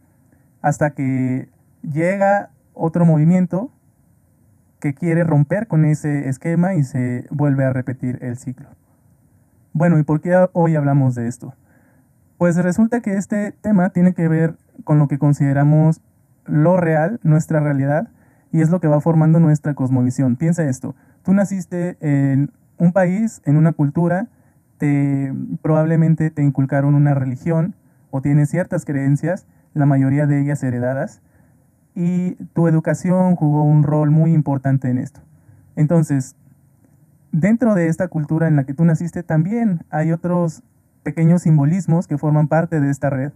hasta 0.62 0.92
que 0.92 1.50
llega 1.82 2.50
otro 2.74 3.06
movimiento 3.06 3.72
que 4.86 4.94
quiere 4.94 5.24
romper 5.24 5.66
con 5.66 5.84
ese 5.84 6.30
esquema 6.30 6.76
y 6.76 6.84
se 6.84 7.26
vuelve 7.32 7.66
a 7.66 7.74
repetir 7.74 8.20
el 8.22 8.38
ciclo. 8.38 8.68
Bueno, 9.74 9.98
¿y 9.98 10.04
por 10.04 10.22
qué 10.22 10.48
hoy 10.54 10.76
hablamos 10.76 11.16
de 11.16 11.28
esto? 11.28 11.56
Pues 12.38 12.56
resulta 12.58 13.02
que 13.02 13.18
este 13.18 13.52
tema 13.52 13.90
tiene 13.90 14.14
que 14.14 14.28
ver 14.28 14.58
con 14.84 15.00
lo 15.00 15.08
que 15.08 15.18
consideramos 15.18 16.02
lo 16.46 16.78
real, 16.78 17.20
nuestra 17.24 17.60
realidad, 17.62 18.10
y 18.52 18.62
es 18.62 18.70
lo 18.70 18.80
que 18.80 18.88
va 18.88 19.02
formando 19.02 19.40
nuestra 19.40 19.74
cosmovisión. 19.74 20.36
Piensa 20.36 20.70
esto, 20.70 20.94
tú 21.24 21.34
naciste 21.34 21.98
en 22.00 22.52
un 22.78 22.94
país, 22.94 23.42
en 23.44 23.58
una 23.58 23.72
cultura, 23.72 24.28
te, 24.78 25.34
probablemente 25.64 26.30
te 26.30 26.44
inculcaron 26.44 26.94
una 26.94 27.16
religión 27.16 27.74
o 28.12 28.22
tienes 28.22 28.52
ciertas 28.52 28.86
creencias, 28.86 29.48
la 29.74 29.88
mayoría 29.88 30.28
de 30.28 30.42
ellas 30.42 30.62
heredadas, 30.62 31.24
y 31.96 32.36
tu 32.54 32.68
educación 32.68 33.36
jugó 33.36 33.64
un 33.64 33.84
rol 33.84 34.12
muy 34.12 34.34
importante 34.34 34.90
en 34.90 34.98
esto. 34.98 35.22
Entonces, 35.76 36.36
dentro 37.32 37.74
de 37.74 37.88
esta 37.88 38.10
cultura 38.10 38.48
en 38.48 38.58
la 38.58 38.66
que 38.66 38.74
tú 38.74 38.86
naciste 38.86 39.24
también 39.24 39.86
hay 39.90 40.12
otros 40.12 40.62
pequeños 41.04 41.44
simbolismos 41.44 42.08
que 42.08 42.18
forman 42.18 42.48
parte 42.48 42.80
de 42.82 42.92
esta 42.92 43.10
red, 43.10 43.32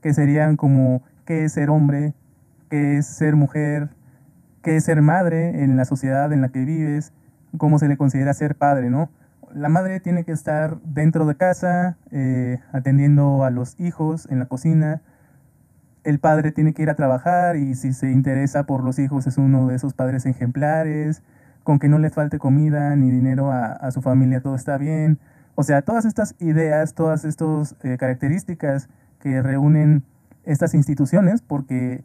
que 0.00 0.12
serían 0.14 0.56
como 0.56 1.02
qué 1.24 1.44
es 1.44 1.52
ser 1.52 1.70
hombre, 1.70 2.14
qué 2.68 2.98
es 2.98 3.06
ser 3.06 3.36
mujer, 3.36 3.90
qué 4.62 4.76
es 4.76 4.84
ser 4.84 5.02
madre 5.02 5.62
en 5.62 5.76
la 5.76 5.84
sociedad 5.84 6.32
en 6.32 6.40
la 6.40 6.48
que 6.48 6.64
vives, 6.64 7.12
cómo 7.56 7.78
se 7.78 7.88
le 7.88 7.96
considera 7.96 8.34
ser 8.34 8.56
padre, 8.56 8.90
¿no? 8.90 9.10
La 9.54 9.68
madre 9.68 10.00
tiene 10.00 10.24
que 10.24 10.32
estar 10.32 10.80
dentro 10.82 11.26
de 11.26 11.36
casa, 11.36 11.98
eh, 12.10 12.58
atendiendo 12.72 13.44
a 13.44 13.50
los 13.50 13.78
hijos 13.78 14.26
en 14.30 14.38
la 14.38 14.46
cocina, 14.46 15.02
el 16.04 16.18
padre 16.18 16.52
tiene 16.52 16.74
que 16.74 16.82
ir 16.82 16.90
a 16.90 16.94
trabajar 16.94 17.56
y 17.56 17.74
si 17.74 17.92
se 17.92 18.10
interesa 18.10 18.64
por 18.64 18.82
los 18.82 18.98
hijos 18.98 19.26
es 19.26 19.38
uno 19.38 19.68
de 19.68 19.76
esos 19.76 19.94
padres 19.94 20.26
ejemplares, 20.26 21.22
con 21.62 21.78
que 21.78 21.88
no 21.88 21.98
le 21.98 22.10
falte 22.10 22.38
comida 22.38 22.96
ni 22.96 23.10
dinero 23.10 23.52
a, 23.52 23.90
su 23.92 24.02
familia, 24.02 24.40
todo 24.40 24.56
está 24.56 24.78
bien. 24.78 25.18
O 25.54 25.62
sea, 25.62 25.82
todas 25.82 26.04
estas 26.04 26.34
ideas, 26.40 26.94
todas 26.94 27.24
estas 27.24 27.76
eh, 27.82 27.96
características 27.98 28.88
que 29.20 29.42
reúnen 29.42 30.02
estas 30.44 30.74
instituciones, 30.74 31.40
porque 31.40 32.04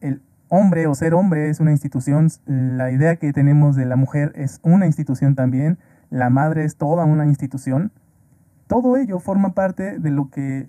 el 0.00 0.22
hombre 0.48 0.88
o 0.88 0.94
ser 0.96 1.14
hombre 1.14 1.50
es 1.50 1.60
una 1.60 1.70
institución, 1.70 2.28
la 2.46 2.90
idea 2.90 3.16
que 3.16 3.32
tenemos 3.32 3.76
de 3.76 3.86
la 3.86 3.94
mujer 3.94 4.32
es 4.34 4.58
una 4.62 4.86
institución 4.86 5.36
también, 5.36 5.78
la 6.10 6.30
madre 6.30 6.64
es 6.64 6.76
toda 6.76 7.04
una 7.04 7.26
institución, 7.26 7.92
todo 8.66 8.96
ello 8.96 9.20
forma 9.20 9.54
parte 9.54 10.00
de 10.00 10.10
lo 10.10 10.30
que 10.30 10.68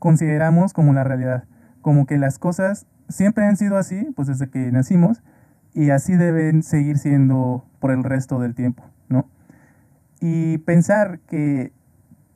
consideramos 0.00 0.72
como 0.72 0.92
la 0.92 1.04
realidad 1.04 1.44
como 1.82 2.06
que 2.06 2.18
las 2.18 2.38
cosas 2.38 2.86
siempre 3.08 3.44
han 3.44 3.56
sido 3.56 3.76
así, 3.76 4.12
pues 4.16 4.28
desde 4.28 4.48
que 4.50 4.70
nacimos, 4.72 5.22
y 5.72 5.90
así 5.90 6.16
deben 6.16 6.62
seguir 6.62 6.98
siendo 6.98 7.64
por 7.78 7.90
el 7.90 8.04
resto 8.04 8.38
del 8.40 8.54
tiempo, 8.54 8.84
¿no? 9.08 9.28
Y 10.20 10.58
pensar 10.58 11.20
que 11.20 11.72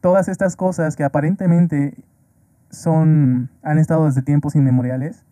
todas 0.01 0.29
estas 0.29 0.57
cosas 0.57 0.97
que 0.97 1.05
aparentemente 1.05 2.05
son, 2.71 3.51
han 3.63 3.79
estado 3.79 4.07
desde 4.07 4.23
tiempos 4.23 4.55
inmemoriales 4.55 5.25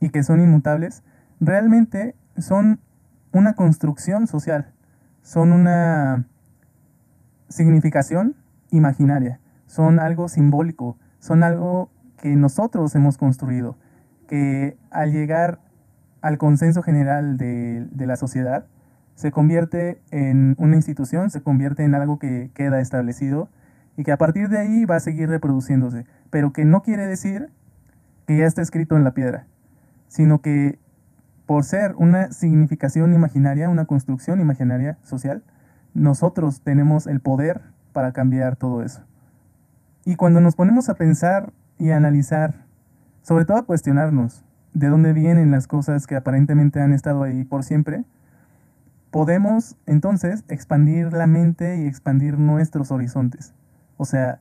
y 0.00 0.10
que 0.10 0.22
son 0.22 0.40
inmutables, 0.40 1.02
realmente 1.40 2.14
son 2.38 2.80
una 3.32 3.54
construcción 3.54 4.26
social, 4.26 4.72
son 5.22 5.52
una 5.52 6.26
significación 7.48 8.36
imaginaria, 8.70 9.40
son 9.66 9.98
algo 9.98 10.28
simbólico, 10.28 10.96
son 11.18 11.42
algo 11.42 11.90
que 12.22 12.36
nosotros 12.36 12.94
hemos 12.94 13.18
construido, 13.18 13.76
que 14.28 14.78
al 14.92 15.10
llegar 15.10 15.58
al 16.20 16.38
consenso 16.38 16.80
general 16.80 17.36
de, 17.36 17.88
la 17.96 18.14
sociedad, 18.14 18.64
se 19.16 19.32
convierte 19.32 20.00
en 20.12 20.54
una 20.56 20.76
institución, 20.76 21.30
se 21.30 21.42
convierte 21.42 21.82
en 21.82 21.96
algo 21.96 22.20
que 22.20 22.52
queda 22.54 22.80
establecido 22.80 23.48
y 23.96 24.04
que 24.04 24.12
a 24.12 24.18
partir 24.18 24.48
de 24.48 24.58
ahí 24.58 24.84
va 24.84 24.96
a 24.96 25.00
seguir 25.00 25.28
reproduciéndose, 25.28 26.06
pero 26.30 26.52
que 26.52 26.64
no 26.64 26.82
quiere 26.82 27.08
decir 27.08 27.50
que 28.24 28.38
ya 28.38 28.46
está 28.46 28.62
escrito 28.62 28.96
en 28.96 29.02
la 29.02 29.14
piedra, 29.14 29.46
sino 30.06 30.40
que 30.40 30.78
por 31.44 31.64
ser 31.64 31.96
una 31.96 32.30
significación 32.30 33.12
imaginaria, 33.14 33.68
una 33.68 33.86
construcción 33.86 34.40
imaginaria 34.40 34.96
social, 35.02 35.42
nosotros 35.92 36.60
tenemos 36.62 37.08
el 37.08 37.18
poder 37.18 37.62
para 37.92 38.12
cambiar 38.12 38.54
todo 38.54 38.84
eso. 38.84 39.02
Y 40.04 40.14
cuando 40.14 40.40
nos 40.40 40.54
ponemos 40.54 40.88
a 40.88 40.94
pensar 40.94 41.52
y 41.82 41.90
analizar, 41.90 42.54
sobre 43.22 43.44
todo 43.44 43.56
a 43.56 43.66
cuestionarnos 43.66 44.44
de 44.72 44.86
dónde 44.86 45.12
vienen 45.12 45.50
las 45.50 45.66
cosas 45.66 46.06
que 46.06 46.14
aparentemente 46.14 46.80
han 46.80 46.92
estado 46.92 47.24
ahí 47.24 47.42
por 47.42 47.64
siempre, 47.64 48.04
podemos 49.10 49.76
entonces 49.86 50.44
expandir 50.46 51.12
la 51.12 51.26
mente 51.26 51.82
y 51.82 51.88
expandir 51.88 52.38
nuestros 52.38 52.92
horizontes. 52.92 53.52
O 53.96 54.04
sea, 54.04 54.38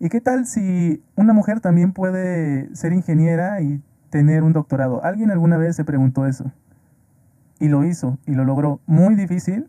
¿y 0.00 0.08
qué 0.08 0.20
tal 0.20 0.44
si 0.44 1.04
una 1.14 1.32
mujer 1.32 1.60
también 1.60 1.92
puede 1.92 2.74
ser 2.74 2.92
ingeniera 2.92 3.60
y 3.60 3.80
tener 4.10 4.42
un 4.42 4.52
doctorado? 4.52 5.04
¿Alguien 5.04 5.30
alguna 5.30 5.58
vez 5.58 5.76
se 5.76 5.84
preguntó 5.84 6.26
eso? 6.26 6.50
Y 7.60 7.68
lo 7.68 7.84
hizo 7.84 8.18
y 8.26 8.34
lo 8.34 8.44
logró. 8.44 8.80
Muy 8.86 9.14
difícil. 9.14 9.68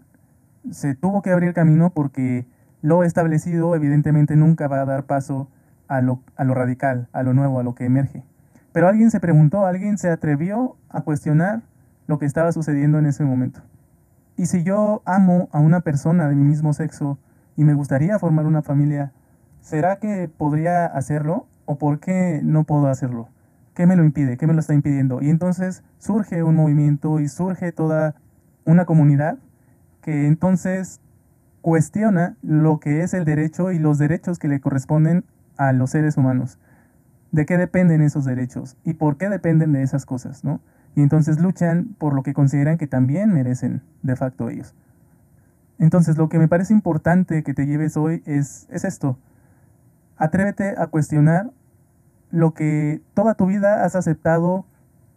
Se 0.72 0.96
tuvo 0.96 1.22
que 1.22 1.30
abrir 1.30 1.54
camino 1.54 1.92
porque 1.92 2.48
lo 2.82 3.04
establecido 3.04 3.76
evidentemente 3.76 4.36
nunca 4.36 4.68
va 4.68 4.82
a 4.82 4.86
dar 4.86 5.04
paso 5.04 5.48
a 5.98 6.02
lo, 6.02 6.54
radical, 6.54 7.08
a 7.14 7.24
lo 7.24 7.34
nuevo, 7.34 7.60
a 7.60 7.64
lo 7.64 7.76
que 7.76 7.86
emerge. 7.86 8.24
Pero 8.72 8.88
alguien 8.88 9.12
se 9.12 9.20
preguntó, 9.20 9.66
alguien 9.66 9.98
se 9.98 10.10
atrevió 10.10 10.76
a 10.90 11.02
cuestionar 11.02 11.62
lo 12.08 12.18
que 12.18 12.26
estaba 12.26 12.52
sucediendo 12.52 12.98
en 12.98 13.06
ese 13.06 13.24
momento. 13.24 13.62
Y 14.36 14.48
si 14.48 14.64
yo 14.64 15.04
amo 15.06 15.50
a 15.52 15.60
una 15.60 15.82
persona 15.82 16.28
de 16.28 16.36
mi 16.36 16.44
mismo 16.44 16.74
sexo 16.74 17.20
y 17.56 17.64
me 17.64 17.76
gustaría 17.76 18.18
formar 18.18 18.48
una 18.48 18.64
familia, 18.64 19.12
¿será 19.62 19.98
que 19.98 20.28
podría 20.28 20.86
hacerlo 20.88 21.46
o 21.66 21.78
por 21.78 22.00
qué 22.00 22.42
no 22.44 22.64
puedo 22.64 22.88
hacerlo? 22.88 23.30
¿Qué 23.76 23.86
me 23.86 23.96
lo 23.96 24.04
impide? 24.04 24.38
¿Qué 24.38 24.48
me 24.48 24.54
lo 24.54 24.60
está 24.60 24.74
impidiendo? 24.74 25.22
Y 25.22 25.30
entonces 25.30 25.84
surge 26.00 26.42
un 26.42 26.56
movimiento 26.56 27.20
y 27.20 27.28
surge 27.28 27.72
toda 27.72 28.16
una 28.66 28.86
comunidad 28.86 29.38
que 30.02 30.28
entonces 30.28 31.00
cuestiona 31.62 32.36
lo 32.42 32.80
que 32.80 33.02
es 33.02 33.14
el 33.14 33.24
derecho 33.24 33.72
y 33.72 33.80
los 33.80 33.98
derechos 33.98 34.40
que 34.40 34.48
le 34.48 34.60
corresponden 34.60 35.24
a 35.58 35.74
los 35.74 35.92
seres 35.92 36.18
humanos. 36.18 36.60
¿De 37.32 37.46
qué 37.46 37.58
dependen 37.58 38.02
esos 38.02 38.26
derechos? 38.26 38.78
¿Y 38.84 38.94
por 38.94 39.18
qué 39.18 39.30
dependen 39.30 39.74
de 39.74 39.82
esas 39.82 40.06
cosas? 40.06 40.44
¿no? 40.44 40.62
Y 40.96 41.02
entonces 41.02 41.40
luchan 41.40 41.96
por 41.98 42.14
lo 42.14 42.24
que 42.24 42.34
consideran 42.34 42.78
que 42.78 42.88
también 42.88 43.34
merecen 43.34 43.82
de 44.04 44.16
facto 44.16 44.50
ellos. 44.50 44.76
Entonces 45.80 46.18
lo 46.18 46.30
que 46.30 46.40
me 46.40 46.48
parece 46.48 46.74
importante 46.74 47.44
que 47.44 47.54
te 47.54 47.66
lleves 47.66 47.98
hoy 47.98 48.22
es, 48.26 48.68
es 48.70 48.84
esto. 48.84 49.18
Atrévete 50.18 50.76
a 50.78 50.88
cuestionar 50.88 51.52
lo 52.30 52.54
que 52.54 53.02
toda 53.14 53.36
tu 53.36 53.48
vida 53.48 53.84
has 53.84 53.96
aceptado 53.96 54.66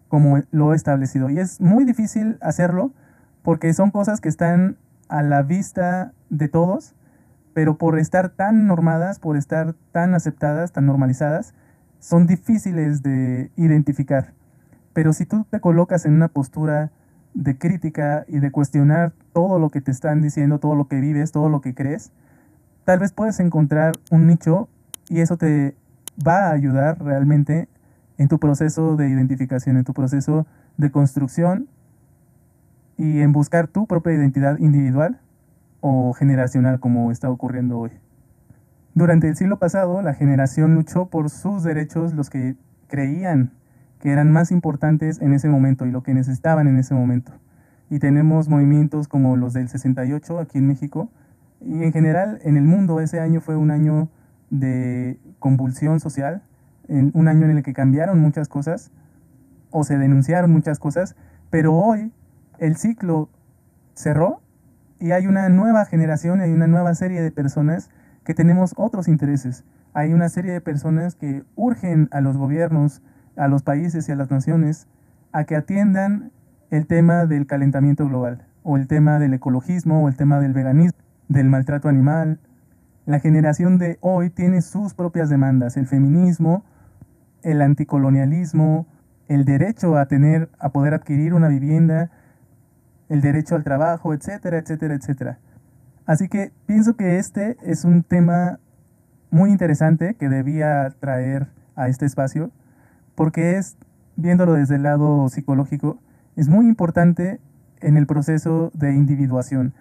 como 0.08 0.40
lo 0.50 0.74
establecido. 0.74 1.30
Y 1.30 1.38
es 1.38 1.60
muy 1.60 1.84
difícil 1.84 2.38
hacerlo 2.40 2.92
porque 3.42 3.72
son 3.74 3.90
cosas 3.90 4.20
que 4.20 4.28
están 4.28 4.76
a 5.08 5.22
la 5.22 5.42
vista 5.42 6.12
de 6.30 6.48
todos, 6.48 6.94
pero 7.56 7.78
por 7.78 7.98
estar 7.98 8.28
tan 8.28 8.66
normadas, 8.66 9.18
por 9.18 9.38
estar 9.38 9.75
tan 9.90 10.14
aceptadas, 10.14 10.72
tan 10.72 10.84
normalizadas, 10.84 11.54
son 12.00 12.26
difíciles 12.26 13.02
de 13.02 13.50
identificar. 13.56 14.34
Pero 14.92 15.14
si 15.14 15.25
tú 15.25 15.46
te 15.48 15.58
colocas 15.58 16.04
en 16.04 16.12
una 16.12 16.28
postura 16.28 16.90
de 17.32 17.56
crítica 17.56 18.26
y 18.28 18.40
de 18.40 18.50
cuestionar 18.50 19.14
todo 19.32 19.58
lo 19.58 19.70
que 19.70 19.80
te 19.80 19.90
están 19.90 20.20
diciendo, 20.20 20.58
todo 20.58 20.75
lo 20.75 20.86
que 20.86 21.00
vives, 21.00 21.32
todo 21.32 21.48
lo 21.48 21.62
que 21.62 21.75
crees, 21.75 22.12
tal 22.84 22.98
vez 22.98 23.12
puedes 23.12 23.40
encontrar 23.40 23.92
un 24.10 24.26
nicho 24.26 24.68
y 25.08 25.20
eso 25.20 25.38
te 25.38 25.75
va 26.28 26.48
a 26.48 26.52
ayudar 26.52 27.02
realmente 27.02 27.70
en 28.18 28.28
tu 28.28 28.38
proceso 28.38 28.96
de 28.96 29.08
identificación, 29.08 29.78
en 29.78 29.84
tu 29.84 29.94
proceso 29.94 30.46
de 30.76 30.90
construcción 30.90 31.68
y 32.98 33.20
en 33.20 33.32
buscar 33.32 33.66
tu 33.66 33.86
propia 33.86 34.12
identidad 34.12 34.58
individual 34.58 35.20
o 35.80 36.12
generacional 36.12 36.80
como 36.80 37.11
está 37.11 37.30
ocurriendo 37.30 37.78
hoy. 37.78 37.90
Durante 38.95 39.28
el 39.28 39.37
siglo 39.37 39.59
pasado, 39.59 40.00
la 40.00 40.14
generación 40.14 40.75
luchó 40.75 41.06
por 41.06 41.28
sus 41.28 41.62
derechos, 41.62 42.14
los 42.14 42.30
que 42.30 42.56
creían 42.88 43.52
que 44.00 44.11
eran 44.11 44.30
más 44.30 44.50
importantes 44.50 45.21
en 45.21 45.33
ese 45.33 45.49
momento 45.49 45.87
y 45.87 45.90
lo 45.90 46.02
que 46.02 46.14
necesitaban 46.14 46.68
en 46.68 46.78
ese 46.78 46.95
momento. 46.95 47.33
Y 47.90 47.99
tenemos 47.99 48.49
movimientos 48.49 49.09
como 49.09 49.37
los 49.37 49.52
del 49.52 49.68
68 49.68 50.38
aquí 50.38 50.59
en 50.59 50.66
México 50.66 51.11
y 51.61 51.83
en 51.83 51.92
general 51.92 52.38
en 52.42 52.56
el 52.56 52.64
mundo 52.64 53.00
ese 53.00 53.21
año 53.21 53.40
fue 53.40 53.56
un 53.56 53.71
año 53.71 54.09
de 54.50 55.18
convulsión 55.38 56.00
social, 56.00 56.42
un 56.88 57.28
año 57.28 57.45
en 57.47 57.56
el 57.56 57.62
que 57.62 57.73
cambiaron 57.73 58.21
muchas 58.21 58.49
cosas 58.49 58.90
o 59.71 59.85
se 59.85 59.99
denunciaron 59.99 60.50
muchas 60.50 60.78
cosas, 60.78 61.16
pero 61.50 61.75
hoy 61.75 62.12
el 62.59 62.76
ciclo 62.76 63.28
cerró 63.95 64.40
y 64.98 65.12
hay 65.12 65.26
una 65.26 65.48
nueva 65.48 65.84
generación, 65.84 66.40
hay 66.40 66.52
una 66.52 66.66
nueva 66.66 66.94
serie 66.94 67.22
de 67.22 67.30
personas 67.30 67.90
que 68.24 68.34
tenemos 68.34 68.74
otros 68.76 69.08
intereses. 69.08 69.64
Hay 69.94 70.12
una 70.12 70.28
serie 70.28 70.52
de 70.52 70.60
personas 70.60 71.14
que 71.14 71.44
urgen 71.54 72.08
a 72.12 72.20
los 72.20 72.36
gobiernos, 72.36 73.02
a 73.36 73.48
los 73.48 73.62
países 73.62 74.08
y 74.08 74.12
a 74.12 74.16
las 74.16 74.30
naciones 74.30 74.86
a 75.32 75.44
que 75.44 75.56
atiendan 75.56 76.32
el 76.70 76.86
tema 76.86 77.26
del 77.26 77.46
calentamiento 77.46 78.06
global, 78.08 78.46
o 78.62 78.76
el 78.76 78.86
tema 78.86 79.18
del 79.18 79.34
ecologismo, 79.34 80.02
o 80.02 80.08
el 80.08 80.16
tema 80.16 80.40
del 80.40 80.52
veganismo, 80.52 80.98
del 81.28 81.48
maltrato 81.48 81.88
animal, 81.88 82.40
la 83.06 83.20
generación 83.20 83.78
de 83.78 83.98
hoy 84.00 84.30
tiene 84.30 84.62
sus 84.62 84.94
propias 84.94 85.28
demandas, 85.28 85.76
el 85.76 85.86
feminismo, 85.86 86.64
el 87.42 87.62
anticolonialismo, 87.62 88.88
el 89.28 89.44
derecho 89.44 89.97
a 89.97 90.06
tener, 90.06 90.50
a 90.58 90.71
poder 90.71 90.92
adquirir 90.92 91.32
una 91.32 91.47
vivienda, 91.47 92.10
el 93.08 93.21
derecho 93.21 93.54
al 93.54 93.64
trabajo, 93.64 94.14
etcétera, 94.14 94.58
etcétera, 94.58 94.95
etcétera. 94.95 95.38
Así 96.06 96.28
que 96.28 96.52
pienso 96.66 96.97
que 96.97 97.19
este 97.19 97.56
es 97.62 97.84
un 97.84 98.02
tema 98.02 98.60
muy 99.30 99.50
interesante 99.50 100.14
que 100.14 100.28
debía 100.28 100.95
traer 101.00 101.49
a 101.75 101.88
este 101.88 102.06
espacio, 102.06 102.50
porque 103.14 103.56
es, 103.56 103.76
viéndolo 104.16 104.54
desde 104.54 104.76
el 104.76 104.82
lado 104.82 105.28
psicológico, 105.28 105.99
es 106.36 106.49
muy 106.49 106.69
importante 106.69 107.40
en 107.80 107.97
el 107.97 108.06
proceso 108.06 108.71
de 108.75 108.95
individuación. 108.95 109.75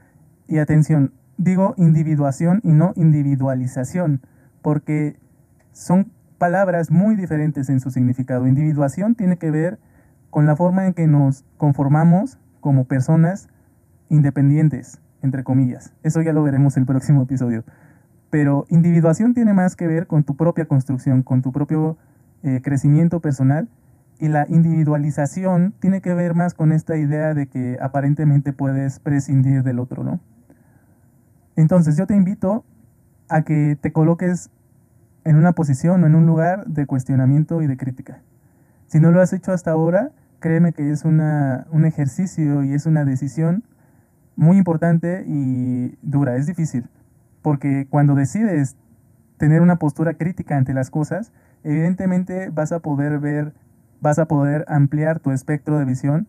Y 0.47 0.57
atención, 0.57 1.13
digo 1.37 1.73
individuación 1.77 2.59
y 2.63 2.71
no 2.71 2.93
individualización, 2.95 4.21
porque 4.61 5.17
son 5.71 6.11
palabras 6.37 6.91
muy 6.91 7.15
diferentes 7.15 7.69
en 7.69 7.79
su 7.79 7.91
significado. 7.91 8.47
Individuación 8.47 9.15
tiene 9.15 9.37
que 9.37 9.51
ver 9.51 9.79
con 10.29 10.45
la 10.45 10.55
forma 10.55 10.85
en 10.85 10.93
que 10.93 11.07
nos 11.07 11.45
conformamos 11.57 12.39
como 12.65 12.85
personas 12.85 13.47
independientes, 14.09 14.99
entre 15.21 15.43
comillas. 15.43 15.93
Eso 16.01 16.23
ya 16.23 16.33
lo 16.33 16.41
veremos 16.41 16.77
el 16.77 16.87
próximo 16.87 17.21
episodio. 17.21 17.63
Pero 18.31 18.65
individuación 18.69 19.35
tiene 19.35 19.53
más 19.53 19.75
que 19.75 19.85
ver 19.85 20.07
con 20.07 20.23
tu 20.23 20.35
propia 20.35 20.65
construcción, 20.65 21.21
con 21.21 21.43
tu 21.43 21.51
propio 21.51 21.95
eh, 22.41 22.61
crecimiento 22.63 23.19
personal. 23.19 23.69
Y 24.17 24.29
la 24.29 24.47
individualización 24.49 25.75
tiene 25.79 26.01
que 26.01 26.15
ver 26.15 26.33
más 26.33 26.55
con 26.55 26.71
esta 26.71 26.97
idea 26.97 27.35
de 27.35 27.45
que 27.45 27.77
aparentemente 27.79 28.51
puedes 28.51 28.97
prescindir 28.97 29.61
del 29.61 29.77
otro, 29.77 30.03
¿no? 30.03 30.19
Entonces 31.55 31.95
yo 31.97 32.07
te 32.07 32.15
invito 32.15 32.65
a 33.29 33.43
que 33.43 33.77
te 33.79 33.91
coloques 33.91 34.49
en 35.23 35.35
una 35.35 35.51
posición 35.51 36.03
o 36.03 36.07
en 36.07 36.15
un 36.15 36.25
lugar 36.25 36.65
de 36.65 36.87
cuestionamiento 36.87 37.61
y 37.61 37.67
de 37.67 37.77
crítica. 37.77 38.23
Si 38.87 38.99
no 38.99 39.11
lo 39.11 39.21
has 39.21 39.33
hecho 39.33 39.51
hasta 39.51 39.69
ahora, 39.69 40.13
créeme 40.39 40.73
que 40.73 40.91
es 40.91 41.05
una, 41.05 41.67
un 41.71 41.85
ejercicio 41.85 42.63
y 42.63 42.73
es 42.73 42.85
una 42.85 43.05
decisión 43.05 43.63
muy 44.35 44.57
importante 44.57 45.23
y 45.27 45.97
dura, 46.01 46.35
es 46.35 46.45
difícil, 46.45 46.87
porque 47.41 47.87
cuando 47.89 48.15
decides 48.15 48.75
tener 49.37 49.61
una 49.61 49.77
postura 49.77 50.15
crítica 50.15 50.57
ante 50.57 50.73
las 50.73 50.89
cosas, 50.89 51.31
evidentemente 51.63 52.49
vas 52.49 52.71
a 52.71 52.79
poder 52.79 53.19
ver, 53.19 53.53
vas 54.01 54.19
a 54.19 54.25
poder 54.25 54.65
ampliar 54.67 55.19
tu 55.19 55.31
espectro 55.31 55.79
de 55.79 55.85
visión 55.85 56.27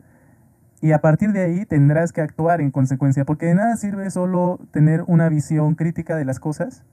y 0.80 0.92
a 0.92 1.00
partir 1.00 1.32
de 1.32 1.42
ahí 1.42 1.64
tendrás 1.64 2.12
que 2.12 2.20
actuar 2.20 2.60
en 2.60 2.70
consecuencia, 2.70 3.24
porque 3.24 3.46
de 3.46 3.54
nada 3.54 3.76
sirve 3.76 4.10
solo 4.10 4.60
tener 4.72 5.02
una 5.06 5.28
visión 5.28 5.74
crítica 5.74 6.16
de 6.16 6.24
las 6.24 6.38
cosas 6.38 6.84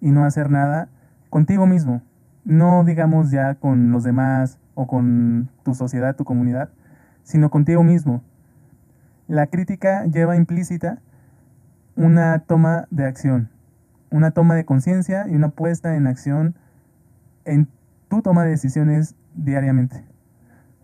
y 0.00 0.10
no 0.10 0.24
hacer 0.24 0.50
nada 0.50 0.88
contigo 1.28 1.66
mismo, 1.66 2.02
no 2.44 2.84
digamos 2.84 3.30
ya 3.30 3.54
con 3.56 3.90
los 3.90 4.04
demás 4.04 4.58
o 4.74 4.86
con 4.86 5.50
tu 5.62 5.74
sociedad, 5.74 6.16
tu 6.16 6.24
comunidad, 6.24 6.70
sino 7.22 7.50
contigo 7.50 7.82
mismo. 7.82 8.22
La 9.28 9.46
crítica 9.46 10.04
lleva 10.06 10.36
implícita 10.36 11.00
una 11.96 12.40
toma 12.40 12.86
de 12.90 13.04
acción, 13.04 13.50
una 14.10 14.30
toma 14.30 14.54
de 14.54 14.64
conciencia 14.64 15.26
y 15.28 15.34
una 15.34 15.50
puesta 15.50 15.96
en 15.96 16.06
acción 16.06 16.54
en 17.44 17.68
tu 18.08 18.22
toma 18.22 18.44
de 18.44 18.50
decisiones 18.50 19.14
diariamente. 19.34 20.04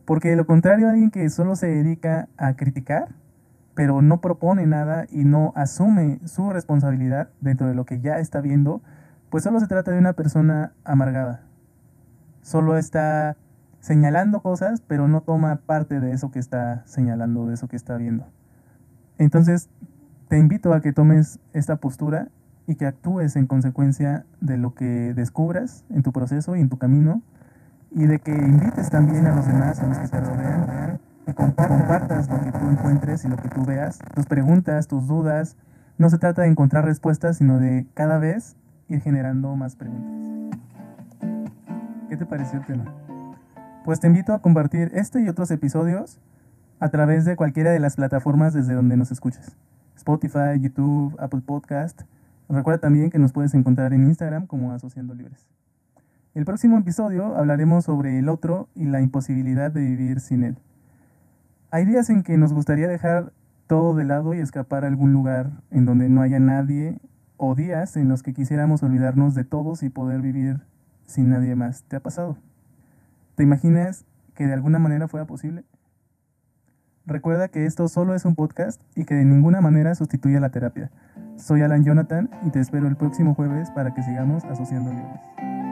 Porque 0.05 0.31
de 0.31 0.37
lo 0.37 0.47
contrario, 0.47 0.89
alguien 0.89 1.11
que 1.11 1.29
solo 1.29 1.57
se 1.57 1.67
dedica 1.67 2.29
a 2.37 2.55
criticar, 2.55 3.09
pero 3.75 4.03
no 4.03 4.21
propone 4.21 4.67
nada 4.67 5.07
y 5.11 5.25
no 5.25 5.53
asume 5.55 6.19
su 6.25 6.51
responsabilidad 6.51 7.29
dentro 7.41 7.69
de 7.69 7.75
lo 7.75 7.85
que 7.85 8.01
ya 8.01 8.19
está 8.19 8.41
viendo, 8.41 8.81
pues 9.31 9.45
solo 9.45 9.61
se 9.61 9.67
trata 9.67 9.91
de 9.91 9.99
una 9.99 10.15
persona 10.15 10.73
amargada. 10.85 11.43
Solo 12.43 12.79
está 12.79 13.37
señalando 13.81 14.41
cosas, 14.41 14.83
pero 14.87 15.09
no 15.09 15.23
toma 15.23 15.57
parte 15.67 16.01
de 16.01 16.13
eso 16.13 16.31
que 16.31 16.39
está 16.39 16.83
señalando, 16.87 17.47
de 17.47 17.55
eso 17.55 17.69
que 17.69 17.77
está 17.77 17.97
viendo. 17.97 18.27
Entonces, 19.19 19.69
te 20.29 20.39
invito 20.39 20.73
a 20.73 20.81
que 20.81 20.93
tomes 20.93 21.41
esta 21.53 21.77
postura 21.77 22.29
y 22.67 22.75
que 22.75 22.87
actúes 22.87 23.37
en 23.37 23.47
consecuencia 23.47 24.27
de 24.41 24.59
lo 24.59 24.75
que 24.75 25.15
descubras 25.15 25.85
en 25.91 26.03
tu 26.03 26.13
proceso 26.13 26.55
y 26.55 26.61
en 26.61 26.69
tu 26.69 26.79
camino 26.79 27.23
y 27.91 28.07
de 28.07 28.19
que 28.19 28.33
invites 28.33 28.91
también 28.91 29.27
a 29.27 29.35
los 29.35 29.47
demás, 29.47 29.81
a 29.81 29.87
los 29.87 29.99
que 29.99 30.09
te 30.09 30.21
rodean, 30.21 31.01
y 31.27 31.33
compartas 31.33 32.29
lo 32.29 32.41
que 32.43 32.53
tú 32.53 32.69
encuentres 32.71 33.25
y 33.25 33.29
lo 33.29 33.37
que 33.37 33.49
tú 33.49 33.65
veas, 33.65 33.99
tus 34.15 34.27
preguntas, 34.27 34.87
tus 34.87 35.07
dudas. 35.07 35.57
No 35.99 36.11
se 36.11 36.19
trata 36.19 36.43
de 36.43 36.49
encontrar 36.49 36.85
respuestas, 36.85 37.39
sino 37.39 37.59
de 37.59 37.87
cada 37.95 38.19
vez 38.19 38.57
ir 38.89 39.01
generando 39.01 39.55
más 39.57 39.77
preguntas. 39.77 40.59
¿Qué 42.09 42.17
te 42.17 42.25
pareció 42.25 42.61
el 42.61 42.67
tema? 42.67 42.85
Pues 43.85 44.01
te 44.01 44.07
invito 44.07 44.35
a 44.35 44.43
compartir 44.43 44.91
este 44.95 45.23
y 45.23 45.29
otros 45.29 45.51
episodios 45.51 46.19
a 46.81 46.91
través 46.91 47.25
de 47.25 47.37
cualquiera 47.37 47.71
de 47.71 47.81
las 47.81 47.97
plataformas 47.97 48.53
desde 48.53 48.75
donde 48.75 48.97
nos 48.97 49.11
escuches. 49.11 49.57
Spotify, 49.97 50.61
YouTube, 50.61 51.17
Apple 51.19 51.41
Podcast. 51.45 52.03
Recuerda 52.49 52.81
también 52.81 53.11
que 53.11 53.19
nos 53.19 53.33
puedes 53.33 53.55
encontrar 53.55 53.93
en 53.93 54.05
Instagram 54.05 54.47
como 54.47 54.73
Asociando 54.73 55.15
Libres. 55.15 55.47
El 56.35 56.45
próximo 56.45 56.79
episodio 56.79 57.37
hablaremos 57.37 57.85
sobre 57.85 58.19
el 58.19 58.29
otro 58.29 58.69
y 58.75 58.85
la 58.85 59.01
imposibilidad 59.01 59.71
de 59.71 59.81
vivir 59.81 60.21
sin 60.21 60.45
él. 60.45 60.59
Hay 61.71 61.85
días 61.85 62.11
en 62.11 62.23
que 62.23 62.37
nos 62.37 62.53
gustaría 62.53 62.89
dejar 62.89 63.33
todo 63.67 63.95
de 63.95 64.05
lado 64.05 64.35
y 64.35 64.39
escapar 64.39 64.85
a 64.85 64.89
algún 64.89 65.13
lugar 65.13 65.51
en 65.71 65.85
donde 65.85 66.09
no 66.09 66.23
haya 66.23 66.39
nadie 66.39 67.01
o 67.37 67.55
días 67.55 67.97
en 67.97 68.09
los 68.09 68.23
que 68.23 68.35
quisiéramos 68.35 68.83
olvidarnos 68.83 69.35
de 69.35 69.45
todos 69.45 69.83
y 69.83 69.89
poder 69.89 70.21
vivir 70.21 70.61
sin 71.07 71.31
nadie 71.31 71.55
más. 71.57 71.83
¿Te 71.85 71.97
ha 71.97 72.01
pasado? 72.01 72.39
¿Te 73.39 73.45
imaginas 73.45 74.05
que 74.35 74.49
de 74.49 74.53
alguna 74.53 74.81
manera 74.81 75.07
fuera 75.07 75.25
posible? 75.25 75.63
Recuerda 77.07 77.47
que 77.47 77.67
esto 77.67 77.87
solo 77.87 78.17
es 78.17 78.25
un 78.25 78.35
podcast 78.35 78.83
y 78.97 79.05
que 79.05 79.15
de 79.15 79.25
ninguna 79.25 79.61
manera 79.61 79.95
sustituye 79.95 80.41
la 80.41 80.51
terapia. 80.51 80.91
Soy 81.37 81.63
Alan 81.63 81.85
Jonathan 81.85 82.29
y 82.45 82.51
te 82.51 82.59
espero 82.59 82.89
el 82.89 82.97
próximo 82.97 83.37
jueves 83.37 83.71
para 83.71 83.95
que 83.95 84.03
sigamos 84.03 84.43
asociando 84.47 84.91
libros. 84.91 85.68